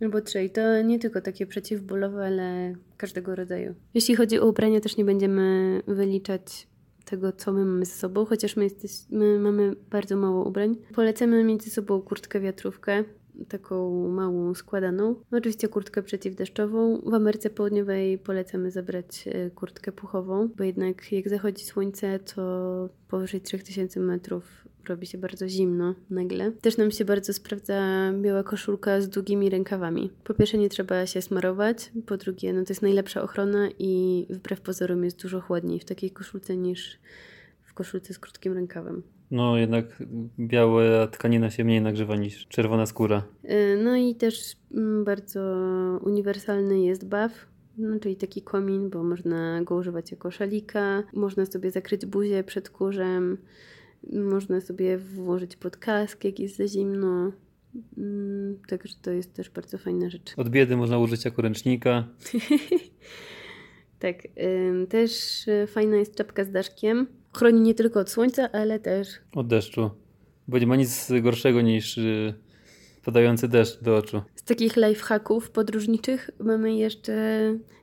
Albo 0.00 0.20
trzy. 0.20 0.44
I 0.44 0.50
to 0.50 0.82
nie 0.82 0.98
tylko 0.98 1.20
takie 1.20 1.46
przeciwbólowe, 1.46 2.26
ale 2.26 2.74
każdego 2.96 3.34
rodzaju. 3.34 3.74
Jeśli 3.94 4.16
chodzi 4.16 4.38
o 4.38 4.46
ubrania, 4.46 4.80
też 4.80 4.96
nie 4.96 5.04
będziemy 5.04 5.80
wyliczać 5.86 6.68
tego, 7.04 7.32
co 7.32 7.52
my 7.52 7.64
mamy 7.64 7.84
ze 7.84 7.92
sobą, 7.92 8.24
chociaż 8.24 8.56
my, 8.56 8.64
jesteś, 8.64 8.90
my 9.10 9.38
mamy 9.38 9.76
bardzo 9.90 10.16
mało 10.16 10.48
ubrań. 10.48 10.76
Polecamy 10.94 11.44
mieć 11.44 11.64
ze 11.64 11.70
sobą 11.70 12.02
kurtkę 12.02 12.40
wiatrówkę, 12.40 13.04
taką 13.48 14.08
małą 14.08 14.54
składaną. 14.54 15.14
Oczywiście 15.32 15.68
kurtkę 15.68 16.02
przeciwdeszczową. 16.02 17.00
W 17.06 17.14
Ameryce 17.14 17.50
Południowej 17.50 18.18
polecamy 18.18 18.70
zabrać 18.70 19.28
e, 19.28 19.50
kurtkę 19.50 19.92
puchową, 19.92 20.48
bo 20.56 20.64
jednak 20.64 21.12
jak 21.12 21.28
zachodzi 21.28 21.64
słońce, 21.64 22.18
to 22.18 22.88
powyżej 23.08 23.40
3000 23.40 24.00
metrów 24.00 24.66
robi 24.88 25.06
się 25.06 25.18
bardzo 25.18 25.48
zimno 25.48 25.94
nagle. 26.10 26.52
Też 26.52 26.76
nam 26.76 26.90
się 26.90 27.04
bardzo 27.04 27.32
sprawdza 27.32 28.12
biała 28.22 28.42
koszulka 28.42 29.00
z 29.00 29.08
długimi 29.08 29.50
rękawami. 29.50 30.10
Po 30.24 30.34
pierwsze 30.34 30.58
nie 30.58 30.68
trzeba 30.68 31.06
się 31.06 31.22
smarować, 31.22 31.92
po 32.06 32.16
drugie 32.16 32.52
no 32.52 32.64
to 32.64 32.70
jest 32.70 32.82
najlepsza 32.82 33.22
ochrona 33.22 33.68
i 33.78 34.26
wbrew 34.30 34.60
pozorom 34.60 35.04
jest 35.04 35.22
dużo 35.22 35.40
chłodniej 35.40 35.80
w 35.80 35.84
takiej 35.84 36.10
koszulce 36.10 36.56
niż 36.56 36.98
w 37.62 37.74
koszulce 37.74 38.14
z 38.14 38.18
krótkim 38.18 38.52
rękawem. 38.52 39.02
No 39.30 39.58
jednak 39.58 40.02
biała 40.38 41.06
tkanina 41.06 41.50
się 41.50 41.64
mniej 41.64 41.80
nagrzewa 41.80 42.16
niż 42.16 42.46
czerwona 42.48 42.86
skóra. 42.86 43.22
Y, 43.44 43.80
no 43.84 43.96
i 43.96 44.14
też 44.14 44.56
mm, 44.74 45.04
bardzo 45.04 45.40
uniwersalny 46.04 46.80
jest 46.80 47.08
baw, 47.08 47.46
no, 47.78 47.98
czyli 48.00 48.16
taki 48.16 48.42
komin, 48.42 48.90
bo 48.90 49.04
można 49.04 49.62
go 49.62 49.74
używać 49.74 50.10
jako 50.10 50.30
szalika, 50.30 51.02
można 51.12 51.46
sobie 51.46 51.70
zakryć 51.70 52.06
buzię 52.06 52.44
przed 52.44 52.70
kurzem, 52.70 53.38
można 54.12 54.60
sobie 54.60 54.98
włożyć 54.98 55.56
pod 55.56 55.76
kask, 55.76 56.24
jak 56.24 56.40
jest 56.40 56.56
za 56.56 56.68
zimno. 56.68 57.32
Mm, 57.98 58.58
także 58.68 58.94
to 59.02 59.10
jest 59.10 59.34
też 59.34 59.50
bardzo 59.50 59.78
fajna 59.78 60.10
rzecz. 60.10 60.34
Od 60.36 60.48
biedy 60.48 60.76
można 60.76 60.98
użyć 60.98 61.24
jako 61.24 61.42
ręcznika. 61.42 62.08
tak, 63.98 64.16
też 64.88 65.44
y, 65.48 65.66
fajna 65.66 65.96
jest 65.96 66.14
czapka 66.14 66.44
z 66.44 66.50
daszkiem. 66.50 67.06
Chroni 67.36 67.60
nie 67.60 67.74
tylko 67.74 68.00
od 68.00 68.10
słońca, 68.10 68.52
ale 68.52 68.78
też 68.78 69.08
od 69.34 69.46
deszczu. 69.46 69.90
Bo 70.48 70.58
nie 70.58 70.66
ma 70.66 70.76
nic 70.76 71.08
gorszego 71.22 71.60
niż 71.60 71.98
y, 71.98 72.34
padający 73.04 73.48
deszcz 73.48 73.82
do 73.82 73.96
oczu. 73.96 74.22
Z 74.34 74.42
takich 74.42 74.76
lifehacków 74.76 75.50
podróżniczych 75.50 76.30
mamy 76.40 76.74
jeszcze 76.74 77.14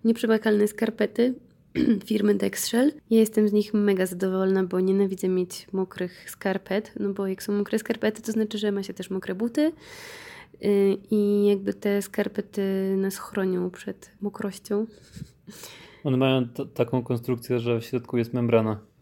nieprzemakalne 0.04 0.68
skarpety 0.68 1.34
firmy 2.06 2.36
Dexshell. 2.36 2.92
Ja 3.10 3.20
jestem 3.20 3.48
z 3.48 3.54
nich 3.54 3.74
mega 3.74 4.06
zadowolona, 4.06 4.64
bo 4.64 4.80
nienawidzę 4.80 5.30
mieć 5.30 5.68
mokrych 5.74 6.30
skarpet, 6.30 6.92
no 7.00 7.14
bo 7.14 7.28
jak 7.28 7.44
są 7.44 7.54
mokre 7.54 7.80
skarpety, 7.80 8.22
to 8.22 8.32
znaczy, 8.32 8.58
że 8.58 8.72
ma 8.72 8.84
się 8.84 8.94
też 8.94 9.10
mokre 9.10 9.36
buty 9.36 9.72
y, 10.64 10.98
i 11.12 11.46
jakby 11.48 11.74
te 11.74 12.02
skarpety 12.02 12.62
nas 12.98 13.18
chronią 13.18 13.70
przed 13.70 14.12
mokrością. 14.22 14.86
One 16.04 16.18
mają 16.18 16.48
taką 16.74 17.04
konstrukcję, 17.04 17.60
że 17.60 17.80
w 17.80 17.86
środku 17.86 18.18
jest 18.18 18.34
membrana. 18.34 18.93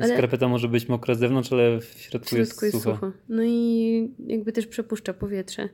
Ale... 0.00 0.14
Skarpeta 0.14 0.48
może 0.48 0.68
być 0.68 0.88
mokra 0.88 1.14
z 1.14 1.18
zewnątrz, 1.18 1.52
ale 1.52 1.80
w 1.80 1.84
środku, 1.84 2.26
w 2.26 2.28
środku 2.28 2.36
jest, 2.36 2.62
jest 2.62 2.84
sucho. 2.84 3.12
No 3.28 3.42
i 3.44 4.14
jakby 4.26 4.52
też 4.52 4.66
przepuszcza 4.66 5.14
powietrze. 5.14 5.68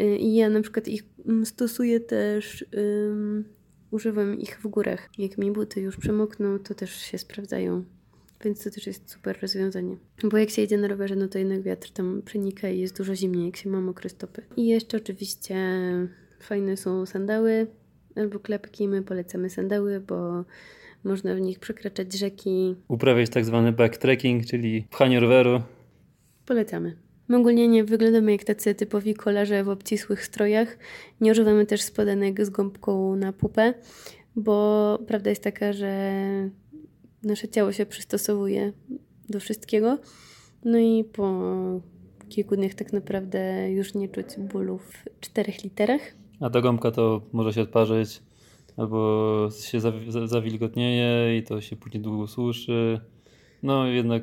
Y, 0.00 0.16
I 0.16 0.34
ja 0.34 0.50
na 0.50 0.60
przykład 0.60 0.88
ich 0.88 1.04
mm, 1.28 1.46
stosuję 1.46 2.00
też, 2.00 2.64
um, 3.06 3.44
używam 3.90 4.38
ich 4.38 4.60
w 4.62 4.66
górach. 4.66 5.08
Jak 5.18 5.38
mi 5.38 5.52
buty 5.52 5.80
już 5.80 5.96
przemokną, 5.96 6.58
to 6.58 6.74
też 6.74 6.96
się 6.96 7.18
sprawdzają. 7.18 7.84
Więc 8.44 8.64
to 8.64 8.70
też 8.70 8.86
jest 8.86 9.10
super 9.10 9.38
rozwiązanie. 9.42 9.96
Bo 10.30 10.38
jak 10.38 10.50
się 10.50 10.62
jedzie 10.62 10.78
na 10.78 10.88
rowerze, 10.88 11.16
no 11.16 11.28
to 11.28 11.38
jednak 11.38 11.62
wiatr 11.62 11.90
tam 11.90 12.22
przenika 12.24 12.68
i 12.68 12.80
jest 12.80 12.96
dużo 12.96 13.16
zimniej, 13.16 13.46
jak 13.46 13.56
się 13.56 13.70
ma 13.70 13.80
mokre 13.80 14.10
stopy. 14.10 14.42
I 14.56 14.66
jeszcze 14.66 14.96
oczywiście 14.96 15.56
fajne 16.40 16.76
są 16.76 17.06
sandały 17.06 17.66
albo 18.16 18.38
klepki. 18.38 18.88
My 18.88 19.02
polecamy 19.02 19.50
sandały, 19.50 20.00
bo 20.00 20.44
można 21.04 21.34
w 21.34 21.40
nich 21.40 21.58
przekraczać 21.58 22.14
rzeki. 22.14 22.76
Uprawiać 22.88 23.30
tak 23.30 23.44
zwany 23.44 23.72
backtracking, 23.72 24.46
czyli 24.46 24.82
pchanie 24.90 25.20
roweru. 25.20 25.62
Polecamy. 26.46 26.96
My 27.28 27.36
ogólnie 27.36 27.68
nie 27.68 27.84
wyglądamy 27.84 28.32
jak 28.32 28.44
tacy 28.44 28.74
typowi 28.74 29.14
kolarze 29.14 29.64
w 29.64 29.68
obcisłych 29.68 30.24
strojach. 30.24 30.78
Nie 31.20 31.32
używamy 31.32 31.66
też 31.66 31.82
spodenek 31.82 32.44
z 32.46 32.50
gąbką 32.50 33.16
na 33.16 33.32
pupę, 33.32 33.74
bo 34.36 34.98
prawda 35.06 35.30
jest 35.30 35.42
taka, 35.42 35.72
że 35.72 36.12
nasze 37.22 37.48
ciało 37.48 37.72
się 37.72 37.86
przystosowuje 37.86 38.72
do 39.28 39.40
wszystkiego. 39.40 39.98
No 40.64 40.78
i 40.78 41.04
po 41.04 41.42
kilku 42.28 42.56
dniach 42.56 42.74
tak 42.74 42.92
naprawdę 42.92 43.70
już 43.72 43.94
nie 43.94 44.08
czuć 44.08 44.26
bólu 44.38 44.78
w 44.78 45.20
czterech 45.20 45.64
literach. 45.64 46.00
A 46.40 46.50
ta 46.50 46.60
gąbka 46.60 46.90
to 46.90 47.22
może 47.32 47.52
się 47.52 47.62
odparzyć 47.62 48.22
albo 48.76 49.48
się 49.60 49.80
zawilgotnieje 50.24 51.38
i 51.38 51.42
to 51.42 51.60
się 51.60 51.76
później 51.76 52.02
długo 52.02 52.26
suszy. 52.26 53.00
No 53.62 53.86
jednak 53.86 54.22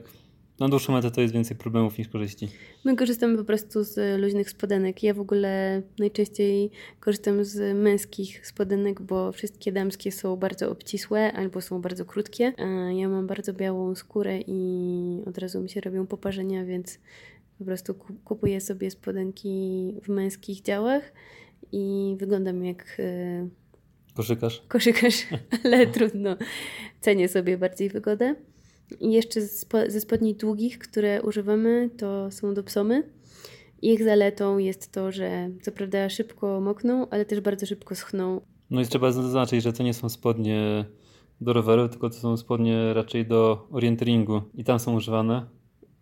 na 0.61 0.69
dłuższą 0.69 0.93
metę 0.93 1.11
to 1.11 1.21
jest 1.21 1.33
więcej 1.33 1.57
problemów 1.57 1.97
niż 1.97 2.07
korzyści. 2.07 2.47
My 2.85 2.95
korzystamy 2.95 3.37
po 3.37 3.43
prostu 3.43 3.83
z 3.83 4.21
luźnych 4.21 4.49
spodenek. 4.49 5.03
Ja 5.03 5.13
w 5.13 5.19
ogóle 5.19 5.81
najczęściej 5.99 6.71
korzystam 6.99 7.45
z 7.45 7.77
męskich 7.77 8.47
spodenek, 8.47 9.01
bo 9.01 9.31
wszystkie 9.31 9.71
damskie 9.71 10.11
są 10.11 10.35
bardzo 10.35 10.71
obcisłe 10.71 11.33
albo 11.33 11.61
są 11.61 11.81
bardzo 11.81 12.05
krótkie. 12.05 12.53
Ja 12.95 13.09
mam 13.09 13.27
bardzo 13.27 13.53
białą 13.53 13.95
skórę 13.95 14.39
i 14.47 15.23
od 15.25 15.37
razu 15.37 15.61
mi 15.61 15.69
się 15.69 15.81
robią 15.81 16.07
poparzenia, 16.07 16.65
więc 16.65 16.99
po 17.59 17.65
prostu 17.65 17.95
kupuję 18.25 18.61
sobie 18.61 18.91
spodenki 18.91 19.95
w 20.03 20.09
męskich 20.09 20.61
działach 20.61 21.13
i 21.71 22.15
wyglądam 22.19 22.65
jak 22.65 22.99
y, 22.99 23.49
Koszykarz? 24.13 24.63
Koszykarz, 24.67 25.27
ale 25.65 25.87
trudno. 25.87 26.35
Cenię 27.01 27.29
sobie 27.29 27.57
bardziej 27.57 27.89
wygodę. 27.89 28.35
I 28.99 29.11
jeszcze 29.11 29.41
ze 29.87 30.01
spodni 30.01 30.35
długich, 30.35 30.79
które 30.79 31.21
używamy, 31.21 31.89
to 31.97 32.31
są 32.31 32.53
dopsomy. 32.53 33.03
Ich 33.81 34.03
zaletą 34.03 34.57
jest 34.57 34.91
to, 34.91 35.11
że 35.11 35.49
co 35.61 35.71
prawda 35.71 36.09
szybko 36.09 36.61
mokną, 36.61 37.09
ale 37.09 37.25
też 37.25 37.39
bardzo 37.39 37.65
szybko 37.65 37.95
schną. 37.95 38.41
No 38.69 38.81
i 38.81 38.85
trzeba 38.85 39.11
zaznaczyć, 39.11 39.63
że 39.63 39.73
to 39.73 39.83
nie 39.83 39.93
są 39.93 40.09
spodnie 40.09 40.85
do 41.41 41.53
roweru, 41.53 41.89
tylko 41.89 42.09
to 42.09 42.15
są 42.15 42.37
spodnie 42.37 42.93
raczej 42.93 43.25
do 43.25 43.67
orienteringu 43.71 44.41
i 44.53 44.63
tam 44.63 44.79
są 44.79 44.95
używane. 44.95 45.45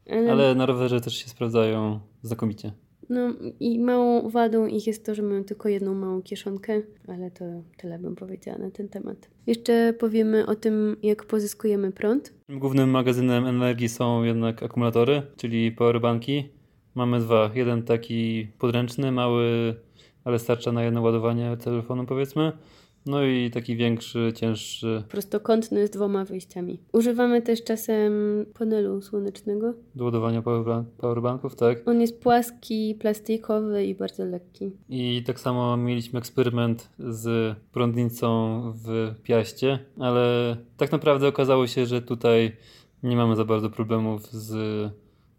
Ale, 0.09 0.31
ale 0.31 0.55
na 0.55 0.65
rowerze 0.65 1.01
też 1.01 1.15
się 1.15 1.29
sprawdzają 1.29 1.99
znakomicie. 2.21 2.71
No 3.09 3.33
i 3.59 3.79
małą 3.79 4.29
wadą 4.29 4.65
ich 4.67 4.87
jest 4.87 5.05
to, 5.05 5.15
że 5.15 5.21
mamy 5.21 5.43
tylko 5.43 5.69
jedną 5.69 5.93
małą 5.93 6.21
kieszonkę, 6.21 6.81
ale 7.07 7.31
to 7.31 7.45
tyle 7.77 7.99
bym 7.99 8.15
powiedziała 8.15 8.57
na 8.57 8.71
ten 8.71 8.89
temat. 8.89 9.29
Jeszcze 9.47 9.93
powiemy 9.99 10.45
o 10.45 10.55
tym, 10.55 10.97
jak 11.03 11.25
pozyskujemy 11.25 11.91
prąd. 11.91 12.33
Głównym 12.49 12.89
magazynem 12.89 13.45
energii 13.45 13.89
są 13.89 14.23
jednak 14.23 14.63
akumulatory, 14.63 15.21
czyli 15.37 15.71
powerbanki. 15.71 16.49
Mamy 16.95 17.19
dwa. 17.19 17.51
Jeden 17.55 17.83
taki 17.83 18.47
podręczny, 18.59 19.11
mały, 19.11 19.75
ale 20.23 20.39
starcza 20.39 20.71
na 20.71 20.83
jedno 20.83 21.01
ładowanie 21.01 21.57
telefonu 21.57 22.05
powiedzmy 22.05 22.51
no 23.09 23.23
i 23.23 23.51
taki 23.51 23.75
większy, 23.75 24.33
cięższy. 24.35 25.03
Prostokątny 25.09 25.87
z 25.87 25.89
dwoma 25.89 26.25
wyjściami. 26.25 26.79
Używamy 26.93 27.41
też 27.41 27.63
czasem 27.63 28.13
panelu 28.59 29.01
słonecznego. 29.01 29.73
Do 29.95 30.05
ładowania 30.05 30.41
powerbanków, 30.97 31.55
tak. 31.55 31.87
On 31.87 32.01
jest 32.01 32.19
płaski, 32.21 32.95
plastikowy 32.99 33.85
i 33.85 33.95
bardzo 33.95 34.25
lekki. 34.25 34.71
I 34.89 35.23
tak 35.25 35.39
samo 35.39 35.77
mieliśmy 35.77 36.19
eksperyment 36.19 36.89
z 36.99 37.55
prądnicą 37.71 38.61
w 38.85 39.13
Piaście, 39.23 39.79
ale 39.99 40.57
tak 40.77 40.91
naprawdę 40.91 41.27
okazało 41.27 41.67
się, 41.67 41.85
że 41.85 42.01
tutaj 42.01 42.51
nie 43.03 43.15
mamy 43.15 43.35
za 43.35 43.45
bardzo 43.45 43.69
problemów 43.69 44.27
z 44.31 44.89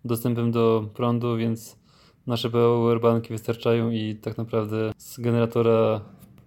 dostępem 0.04 0.50
do 0.52 0.90
prądu, 0.94 1.36
więc 1.36 1.80
nasze 2.26 2.50
powerbanki 2.50 3.28
wystarczają 3.28 3.90
i 3.90 4.14
tak 4.14 4.38
naprawdę 4.38 4.92
z 4.98 5.20
generatora 5.20 6.00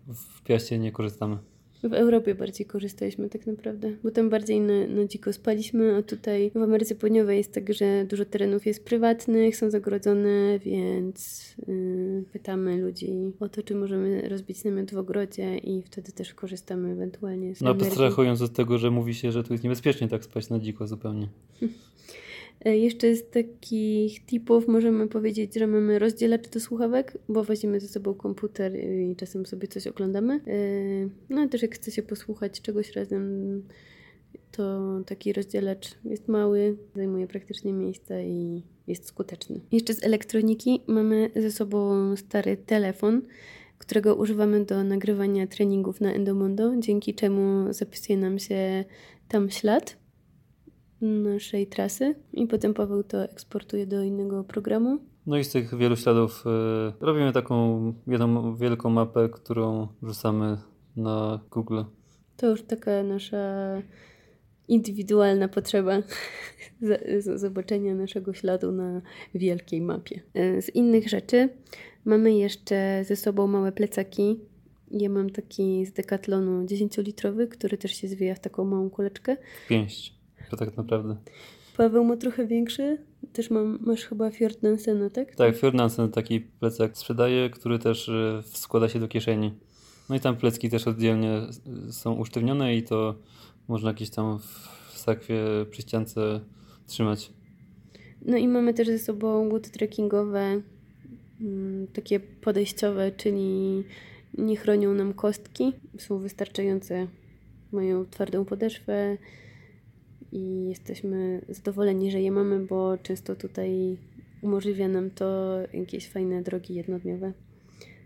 w 0.08 0.33
Piaście 0.44 0.80
nie 0.80 0.92
korzystamy. 0.92 1.38
W 1.84 1.94
Europie 1.94 2.36
bardziej 2.36 2.66
korzystaliśmy 2.66 3.30
tak 3.30 3.48
naprawdę, 3.48 3.92
bo 4.04 4.12
tam 4.12 4.30
bardziej 4.30 4.62
na, 4.62 4.88
na 4.88 5.06
dziko 5.06 5.34
spaliśmy, 5.34 5.96
a 5.96 6.02
tutaj 6.02 6.52
w 6.56 6.58
Ameryce 6.58 6.96
Południowej 6.96 7.38
jest 7.38 7.54
tak, 7.54 7.74
że 7.74 8.06
dużo 8.06 8.26
terenów 8.26 8.66
jest 8.66 8.86
prywatnych, 8.86 9.58
są 9.58 9.70
zagrodzone, 9.70 10.60
więc 10.60 11.48
yy, 11.68 12.24
pytamy 12.34 12.78
ludzi 12.78 13.34
o 13.40 13.50
to, 13.50 13.64
czy 13.64 13.76
możemy 13.76 14.30
rozbić 14.30 14.64
namiot 14.64 14.94
w 14.94 14.98
ogrodzie 14.98 15.58
i 15.58 15.82
wtedy 15.82 16.12
też 16.12 16.34
korzystamy 16.34 16.92
ewentualnie 16.92 17.56
z 17.56 17.62
No 17.62 17.70
abstrahując 17.72 18.42
od 18.42 18.54
tego, 18.54 18.78
że 18.78 18.92
mówi 18.92 19.14
się, 19.14 19.32
że 19.32 19.44
tu 19.44 19.54
jest 19.54 19.64
niebezpiecznie 19.64 20.08
tak 20.08 20.24
spać 20.24 20.50
na 20.50 20.60
dziko 20.60 20.88
zupełnie. 20.88 21.28
E, 22.66 22.78
Jeszcze 22.78 23.16
z 23.16 23.30
takich 23.30 24.26
tipów 24.26 24.68
możemy 24.68 25.08
powiedzieć, 25.08 25.56
że 25.56 25.68
mamy 25.68 26.00
rozdzielacz 26.00 26.50
do 26.50 26.60
słuchawek, 26.60 27.18
bo 27.30 27.44
weźmiemy 27.44 27.80
ze 27.80 27.88
sobą 27.88 28.14
komputer 28.14 28.76
i 28.76 29.16
czasem 29.16 29.46
sobie 29.46 29.68
coś 29.68 29.88
oglądamy. 29.88 30.34
E, 30.34 31.10
No 31.30 31.42
a 31.42 31.48
też 31.48 31.62
jak 31.62 31.76
chce 31.76 31.92
się 31.92 32.04
posłuchać 32.04 32.62
czegoś 32.62 32.92
razem, 32.92 33.64
to 34.52 34.82
taki 35.06 35.34
rozdzielacz 35.34 35.96
jest 36.06 36.28
mały, 36.28 36.78
zajmuje 36.96 37.28
praktycznie 37.28 37.74
miejsce 37.74 38.26
i 38.26 38.64
jest 38.88 39.06
skuteczny. 39.06 39.60
Jeszcze 39.72 39.94
z 39.94 40.04
elektroniki 40.04 40.82
mamy 40.88 41.30
ze 41.36 41.52
sobą 41.52 42.16
stary 42.16 42.58
telefon, 42.58 43.22
którego 43.78 44.16
używamy 44.16 44.66
do 44.66 44.84
nagrywania 44.84 45.48
treningów 45.48 46.02
na 46.02 46.14
Endomondo, 46.14 46.74
dzięki 46.80 47.14
czemu 47.14 47.74
zapisuje 47.74 48.18
nam 48.20 48.40
się 48.40 48.86
tam 49.28 49.50
ślad 49.50 50.03
naszej 51.04 51.68
trasy 51.68 52.16
i 52.34 52.48
potem 52.48 52.74
Paweł 52.74 53.04
to 53.04 53.24
eksportuje 53.24 53.88
do 53.88 54.04
innego 54.04 54.44
programu. 54.44 54.98
No 55.26 55.38
i 55.38 55.44
z 55.44 55.52
tych 55.52 55.78
wielu 55.78 55.96
śladów 55.96 56.44
y, 57.00 57.06
robimy 57.06 57.34
taką 57.34 57.84
jedną 58.08 58.56
wielką 58.56 58.90
mapę, 58.90 59.30
którą 59.30 59.88
wrzucamy 60.02 60.58
na 60.96 61.40
Google. 61.52 61.84
To 62.38 62.48
już 62.50 62.64
taka 62.64 63.04
nasza 63.04 63.38
indywidualna 64.68 65.48
potrzeba 65.48 65.94
zobaczenia 67.36 67.96
naszego 67.96 68.34
śladu 68.34 68.72
na 68.72 69.02
wielkiej 69.36 69.82
mapie. 69.82 70.22
E, 70.34 70.62
Z 70.62 70.76
innych 70.76 71.10
rzeczy 71.10 71.50
mamy 72.06 72.34
jeszcze 72.34 73.04
ze 73.08 73.16
sobą 73.16 73.48
małe 73.48 73.72
plecaki. 73.72 74.40
Ja 74.92 75.10
mam 75.10 75.30
taki 75.30 75.86
z 75.86 75.94
Decathlonu 75.94 76.66
10-litrowy, 76.66 77.48
który 77.48 77.78
też 77.78 77.92
się 77.92 78.08
zwija 78.08 78.36
w 78.36 78.40
taką 78.40 78.66
małą 78.66 78.90
kuleczkę. 78.90 79.38
Pięść, 79.70 80.16
tak 80.58 80.78
naprawdę. 80.78 81.16
Paweł 81.78 82.04
ma 82.04 82.18
trochę 82.18 82.48
większy. 82.48 82.98
Też 83.34 83.50
mam, 83.50 83.80
masz 83.82 84.06
chyba 84.06 84.30
Fjord 84.30 84.64
Nansena, 84.64 85.10
tak? 85.10 85.36
Tak, 85.36 85.58
Fjordnansen 85.58 86.12
taki 86.12 86.42
plecak 86.42 86.98
sprzedaje, 86.98 87.50
który 87.50 87.80
też 87.80 88.08
y, 88.08 88.42
składa 88.44 88.90
się 88.90 89.00
do 89.00 89.08
kieszeni. 89.08 89.54
No 90.10 90.16
i 90.16 90.20
tam 90.20 90.38
plecki 90.38 90.70
też 90.70 90.88
oddzielnie 90.88 91.42
y, 91.88 91.94
są 91.94 92.14
usztywnione 92.14 92.76
i 92.76 92.84
to 92.84 93.16
można 93.68 93.90
jakieś 93.90 94.10
tam 94.10 94.40
w 94.40 94.98
sakwie 94.98 95.44
przy 95.72 95.82
ściance 95.82 96.40
trzymać. 96.88 97.32
No 98.26 98.38
i 98.38 98.48
mamy 98.48 98.74
też 98.74 98.88
ze 98.88 99.00
sobą 99.00 99.50
buty 99.50 99.72
trekkingowe, 99.72 100.62
mm, 101.42 101.88
takie 101.88 102.20
podejściowe, 102.20 103.12
czyli 103.12 103.84
nie 104.38 104.58
chronią 104.58 104.94
nam 104.94 105.14
kostki, 105.14 105.74
są 105.98 106.20
wystarczające, 106.20 107.08
mają 107.72 108.06
twardą 108.06 108.46
podeszwę 108.46 109.18
i 110.34 110.70
jesteśmy 110.70 111.42
zadowoleni, 111.50 112.12
że 112.12 112.22
je 112.22 112.32
mamy, 112.32 112.60
bo 112.60 112.98
często 112.98 113.36
tutaj 113.36 113.98
umożliwia 114.42 114.88
nam 114.88 115.10
to 115.10 115.58
jakieś 115.74 116.10
fajne 116.10 116.42
drogi 116.42 116.76
jednodniowe. 116.76 117.34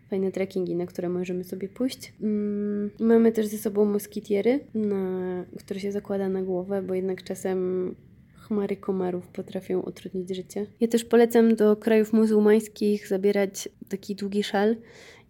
Fajne 0.09 0.31
trekkingi, 0.31 0.75
na 0.75 0.85
które 0.85 1.09
możemy 1.09 1.43
sobie 1.43 1.69
pójść. 1.69 2.13
Mm, 2.21 2.89
Mamy 2.99 3.31
też 3.31 3.47
ze 3.47 3.57
sobą 3.57 3.85
moskitiery, 3.85 4.59
na, 4.73 5.45
które 5.59 5.79
się 5.79 5.91
zakłada 5.91 6.29
na 6.29 6.43
głowę, 6.43 6.81
bo 6.81 6.93
jednak 6.93 7.23
czasem 7.23 7.95
chmary 8.35 8.77
komarów 8.77 9.27
potrafią 9.27 9.79
utrudnić 9.79 10.35
życie. 10.35 10.65
Ja 10.79 10.87
też 10.87 11.05
polecam 11.05 11.55
do 11.55 11.75
krajów 11.75 12.13
muzułmańskich 12.13 13.07
zabierać 13.07 13.69
taki 13.89 14.15
długi 14.15 14.43
szal. 14.43 14.75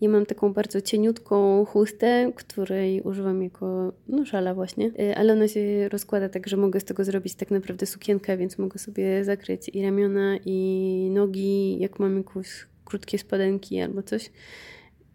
Ja 0.01 0.09
mam 0.09 0.25
taką 0.25 0.53
bardzo 0.53 0.81
cieniutką 0.81 1.65
chustę, 1.65 2.31
której 2.35 3.01
używam 3.01 3.43
jako 3.43 3.93
no, 4.07 4.25
szala 4.25 4.53
właśnie, 4.53 4.87
Y, 4.87 5.17
ale 5.17 5.33
ona 5.33 5.47
się 5.47 5.89
rozkłada 5.89 6.29
tak, 6.29 6.47
że 6.47 6.57
mogę 6.57 6.79
z 6.79 6.83
tego 6.83 7.03
zrobić 7.03 7.35
tak 7.35 7.51
naprawdę 7.51 7.85
sukienkę, 7.85 8.37
więc 8.37 8.57
mogę 8.57 8.79
sobie 8.79 9.25
zakryć 9.25 9.69
i 9.69 9.81
ramiona, 9.83 10.37
i 10.45 11.09
nogi, 11.13 11.79
jak 11.79 11.99
mam 11.99 12.17
jakieś 12.17 12.67
krótkie 12.85 13.17
spodenki 13.17 13.81
albo 13.81 14.03
coś. 14.03 14.31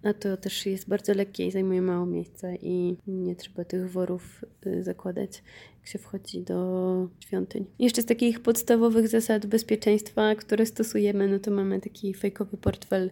A 0.03 0.13
to 0.15 0.37
też 0.37 0.67
jest 0.67 0.89
bardzo 0.89 1.15
lekkie 1.15 1.47
i 1.47 1.51
zajmuje 1.51 1.83
mało 1.83 2.07
miejsca 2.07 2.49
i 2.55 2.97
nie 3.07 3.37
trzeba 3.37 3.65
tych 3.65 3.91
worów 3.91 4.45
y, 4.67 4.83
zakładać, 4.85 5.43
jak 5.81 5.89
się 5.89 5.99
wchodzi 5.99 6.43
do 6.43 7.09
świątyń. 7.21 7.67
Jeszcze 7.79 8.03
z 8.03 8.07
takich 8.07 8.41
podstawowych 8.41 9.09
zasad 9.09 9.47
bezpieczeństwa, 9.47 10.35
które 10.35 10.67
stosujemy, 10.67 11.29
no 11.29 11.39
to 11.39 11.51
mamy 11.51 11.81
taki 11.81 12.15
fejkowy 12.15 12.57
portfel, 12.57 13.11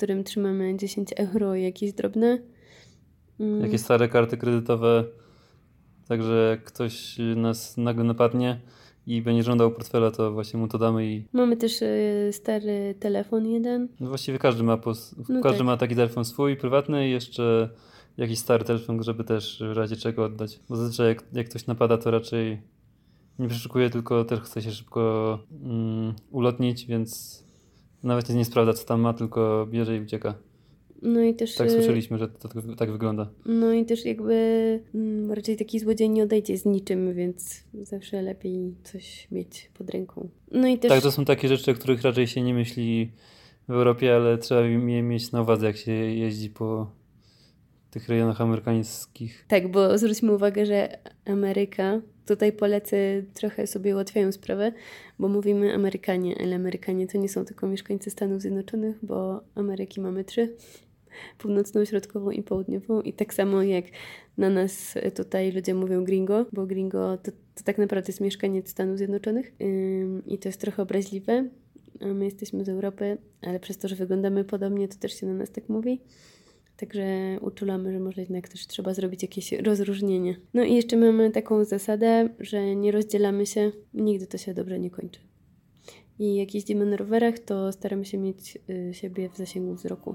którym 0.00 0.24
trzymamy 0.24 0.76
10 0.76 1.08
euro 1.16 1.54
i 1.54 1.62
jakieś 1.62 1.92
drobne. 1.92 2.38
Mm, 3.40 3.60
Jakieś 3.60 3.80
stare 3.80 4.08
karty 4.08 4.36
kredytowe, 4.36 5.04
także 6.08 6.48
jak 6.50 6.64
ktoś 6.64 7.16
nas 7.36 7.76
nagle 7.76 8.04
napadnie 8.04 8.60
i 9.06 9.22
będzie 9.22 9.42
żądał 9.42 9.70
portfela, 9.70 10.10
to 10.10 10.32
właśnie 10.32 10.60
mu 10.60 10.68
to 10.68 10.78
damy 10.78 11.06
i 11.06 11.24
Mamy 11.32 11.56
też 11.56 11.82
y, 11.82 12.28
stary 12.32 12.94
telefon 13.00 13.46
jeden. 13.46 13.88
no 14.00 14.08
właściwie 14.08 14.38
każdy 14.38 14.62
ma, 14.62 14.76
pos... 14.76 15.14
No 15.28 15.40
każdy 15.42 15.58
tak. 15.58 15.66
ma 15.66 15.76
taki 15.76 15.94
telefon 15.94 16.24
swój, 16.24 16.56
prywatny 16.56 17.08
i 17.08 17.10
jeszcze 17.10 17.68
jakiś 18.16 18.38
stary 18.38 18.64
telefon, 18.64 19.02
żeby 19.02 19.24
też 19.24 19.62
w 19.74 19.76
razie 19.76 19.96
czego 19.96 20.24
oddać. 20.24 20.60
Bo 20.68 20.76
zazwyczaj 20.76 21.08
jak, 21.08 21.24
jak 21.32 21.48
ktoś 21.48 21.66
napada, 21.66 21.98
to 21.98 22.10
raczej 22.10 22.62
nie 23.38 23.48
przeszukuje, 23.48 23.90
tylko 23.90 24.24
też 24.24 24.40
chce 24.40 24.62
się 24.62 24.70
szybko 24.72 25.38
mm, 25.64 26.14
ulotnić, 26.30 26.86
więc 26.86 27.42
nawet 28.02 28.28
nie 28.28 28.44
sprawdza, 28.44 28.72
co 28.72 28.84
tam 28.84 29.00
ma, 29.00 29.14
tylko 29.14 29.66
bierze 29.70 29.96
i 29.96 30.00
ucieka. 30.00 30.34
No 31.02 31.20
i 31.20 31.34
też 31.34 31.54
Tak 31.54 31.66
y, 31.66 31.70
słyszeliśmy, 31.70 32.18
że 32.18 32.28
to 32.28 32.48
tak- 32.48 32.62
tak 32.76 32.92
wygląda. 32.92 33.30
No 33.46 33.72
i 33.72 33.84
też 33.84 34.04
jakby 34.04 34.34
mm, 34.94 35.32
raczej 35.32 35.56
taki 35.56 35.80
złodziej 35.80 36.10
nie 36.10 36.22
odejdzie 36.22 36.58
z 36.58 36.64
niczym, 36.64 37.14
więc 37.14 37.64
zawsze 37.82 38.22
lepiej 38.22 38.74
coś 38.84 39.28
mieć 39.30 39.70
pod 39.78 39.90
ręką. 39.90 40.28
No 40.52 40.68
i 40.68 40.78
też 40.78 40.88
Tak, 40.88 41.02
to 41.02 41.12
są 41.12 41.24
takie 41.24 41.48
rzeczy, 41.48 41.70
o 41.70 41.74
których 41.74 42.02
raczej 42.02 42.26
się 42.26 42.42
nie 42.42 42.54
myśli 42.54 43.10
w 43.68 43.72
Europie, 43.72 44.16
ale 44.16 44.38
trzeba 44.38 44.60
je 44.60 45.02
mieć 45.02 45.32
na 45.32 45.42
uwadze, 45.42 45.66
jak 45.66 45.76
się 45.76 45.92
jeździ 45.92 46.50
po 46.50 46.90
tych 47.90 48.08
rejonach 48.08 48.40
amerykańskich. 48.40 49.44
tak, 49.48 49.70
bo 49.70 49.98
zwróćmy 49.98 50.34
uwagę, 50.34 50.66
że 50.66 50.98
Ameryka, 51.24 52.00
tutaj 52.26 52.52
Polacy 52.52 53.24
trochę 53.34 53.66
sobie 53.66 53.94
ułatwiają 53.94 54.32
sprawę, 54.32 54.72
bo 55.18 55.28
mówimy 55.28 55.74
Amerykanie, 55.74 56.36
ale 56.40 56.56
Amerykanie 56.56 57.06
to 57.06 57.18
nie 57.18 57.28
są 57.28 57.44
tylko 57.44 57.66
mieszkańcy 57.66 58.10
Stanów 58.10 58.40
Zjednoczonych, 58.42 58.96
bo 59.02 59.40
Ameryki 59.54 60.00
mamy 60.00 60.24
trzy. 60.24 60.56
Północną, 61.38 61.84
środkową 61.84 62.30
i 62.30 62.42
południową. 62.42 63.00
I 63.00 63.12
tak 63.12 63.34
samo 63.34 63.62
jak 63.62 63.84
na 64.38 64.50
nas 64.50 64.94
tutaj 65.16 65.52
ludzie 65.52 65.74
mówią 65.74 66.04
gringo, 66.04 66.46
bo 66.52 66.66
gringo 66.66 67.18
to, 67.18 67.30
to 67.30 67.64
tak 67.64 67.78
naprawdę 67.78 68.10
jest 68.10 68.20
mieszkaniec 68.20 68.68
Stanów 68.68 68.98
Zjednoczonych. 68.98 69.52
Ym, 69.62 70.22
I 70.26 70.38
to 70.38 70.48
jest 70.48 70.60
trochę 70.60 70.82
obraźliwe. 70.82 71.48
A 72.00 72.06
my 72.06 72.24
jesteśmy 72.24 72.64
z 72.64 72.68
Europy, 72.68 73.18
ale 73.42 73.60
przez 73.60 73.78
to, 73.78 73.88
że 73.88 73.96
wyglądamy 73.96 74.44
podobnie, 74.44 74.88
to 74.88 74.96
też 74.98 75.20
się 75.20 75.26
na 75.26 75.34
nas 75.34 75.50
tak 75.50 75.68
mówi. 75.68 76.00
Także 76.80 77.04
uczulamy, 77.40 77.92
że 77.92 78.00
może 78.00 78.20
jednak 78.20 78.48
też 78.48 78.66
trzeba 78.66 78.94
zrobić 78.94 79.22
jakieś 79.22 79.52
rozróżnienie. 79.52 80.40
No 80.54 80.62
i 80.62 80.74
jeszcze 80.74 80.96
mamy 80.96 81.30
taką 81.30 81.64
zasadę, 81.64 82.28
że 82.38 82.76
nie 82.76 82.92
rozdzielamy 82.92 83.46
się, 83.46 83.72
nigdy 83.94 84.26
to 84.26 84.38
się 84.38 84.54
dobrze 84.54 84.80
nie 84.80 84.90
kończy. 84.90 85.20
I 86.18 86.34
jak 86.34 86.54
jeździmy 86.54 86.86
na 86.86 86.96
rowerach, 86.96 87.38
to 87.38 87.72
staramy 87.72 88.04
się 88.04 88.18
mieć 88.18 88.58
y, 88.70 88.94
siebie 88.94 89.28
w 89.28 89.36
zasięgu 89.36 89.74
wzroku. 89.74 90.14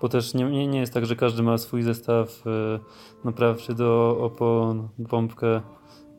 Bo 0.00 0.08
też 0.08 0.34
nie, 0.34 0.44
nie, 0.44 0.66
nie 0.66 0.80
jest 0.80 0.92
tak, 0.92 1.06
że 1.06 1.16
każdy 1.16 1.42
ma 1.42 1.58
swój 1.58 1.82
zestaw 1.82 2.46
e, 2.46 2.78
naprawczy 3.24 3.74
do 3.74 4.18
opon, 4.20 4.88
pompkę, 5.08 5.60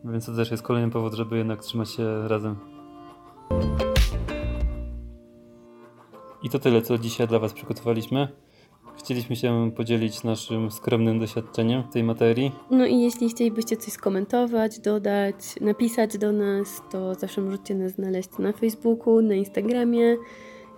więc 0.06 0.26
to 0.26 0.36
też 0.36 0.52
jest 0.52 0.64
kolejny 0.64 0.92
powód, 0.92 1.14
żeby 1.14 1.38
jednak 1.38 1.62
trzymać 1.62 1.90
się 1.92 2.28
razem. 2.28 2.56
I 6.44 6.50
to 6.50 6.60
tyle, 6.60 6.82
co 6.82 6.98
dzisiaj 6.98 7.28
dla 7.28 7.40
Was 7.40 7.54
przygotowaliśmy. 7.54 8.28
Chcieliśmy 9.10 9.36
się 9.36 9.72
podzielić 9.76 10.24
naszym 10.24 10.72
skromnym 10.72 11.20
doświadczeniem 11.20 11.84
w 11.84 11.94
tej 11.94 12.04
materii. 12.04 12.52
No 12.72 12.86
i 12.86 13.02
jeśli 13.02 13.30
chcielibyście 13.30 13.78
coś 13.78 13.94
skomentować, 13.94 14.80
dodać, 14.80 15.36
napisać 15.62 16.18
do 16.18 16.32
nas, 16.32 16.82
to 16.92 17.16
zawsze 17.16 17.42
możecie 17.42 17.76
nas 17.76 17.92
znaleźć 17.92 18.30
na 18.40 18.54
Facebooku, 18.54 19.22
na 19.22 19.34
Instagramie. 19.34 20.18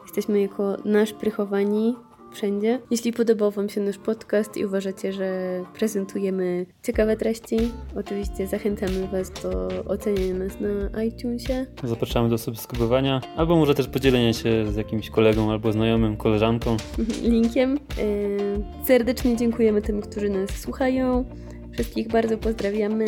Jesteśmy 0.04 0.42
jako 0.42 0.78
Nasz 0.86 1.14
Prychowani 1.14 1.96
wszędzie. 2.34 2.80
Jeśli 2.92 3.14
podobał 3.14 3.52
Wam 3.52 3.70
się 3.70 3.82
nasz 3.82 3.98
podcast 3.98 4.58
i 4.58 4.66
uważacie, 4.66 5.14
że 5.14 5.62
prezentujemy 5.74 6.66
ciekawe 6.84 7.18
treści, 7.18 7.58
oczywiście 7.96 8.48
zachęcamy 8.48 9.08
Was 9.08 9.32
do 9.32 9.68
oceniania 9.86 10.34
nas 10.34 10.54
na 10.60 11.04
iTunesie. 11.04 11.66
Zapraszamy 11.84 12.30
do 12.30 12.38
subskrybowania, 12.38 13.22
albo 13.36 13.56
może 13.56 13.76
też 13.76 13.88
podzielenia 13.88 14.34
się 14.34 14.72
z 14.72 14.76
jakimś 14.76 15.10
kolegą 15.10 15.52
albo 15.52 15.72
znajomym, 15.72 16.18
koleżanką. 16.18 16.78
linkiem. 17.24 17.80
Yy, 17.98 18.86
Serdecznie 18.86 19.38
dziękujemy 19.38 19.82
tym, 19.82 20.02
którzy 20.02 20.30
nas 20.30 20.50
słuchają. 20.50 21.26
Wszystkich 21.74 22.08
bardzo 22.08 22.38
pozdrawiamy. 22.38 23.06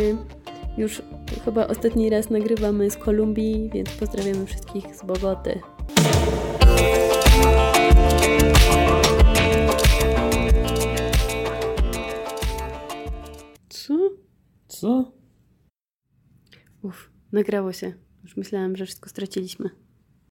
Już 0.78 1.02
chyba 1.46 1.68
ostatni 1.68 2.10
raz 2.10 2.30
nagrywamy 2.30 2.90
z 2.90 2.98
Kolumbii, 2.98 3.70
więc 3.74 3.90
pozdrawiamy 3.90 4.46
wszystkich 4.46 4.96
z 4.96 5.06
Bogoty. 5.06 5.60
Co? 14.84 15.12
Uff, 16.82 17.12
nagrało 17.32 17.74
się. 17.74 17.94
Już 18.24 18.38
myślałam, 18.38 18.76
że 18.76 18.86
wszystko 18.86 19.10
straciliśmy. 19.10 19.70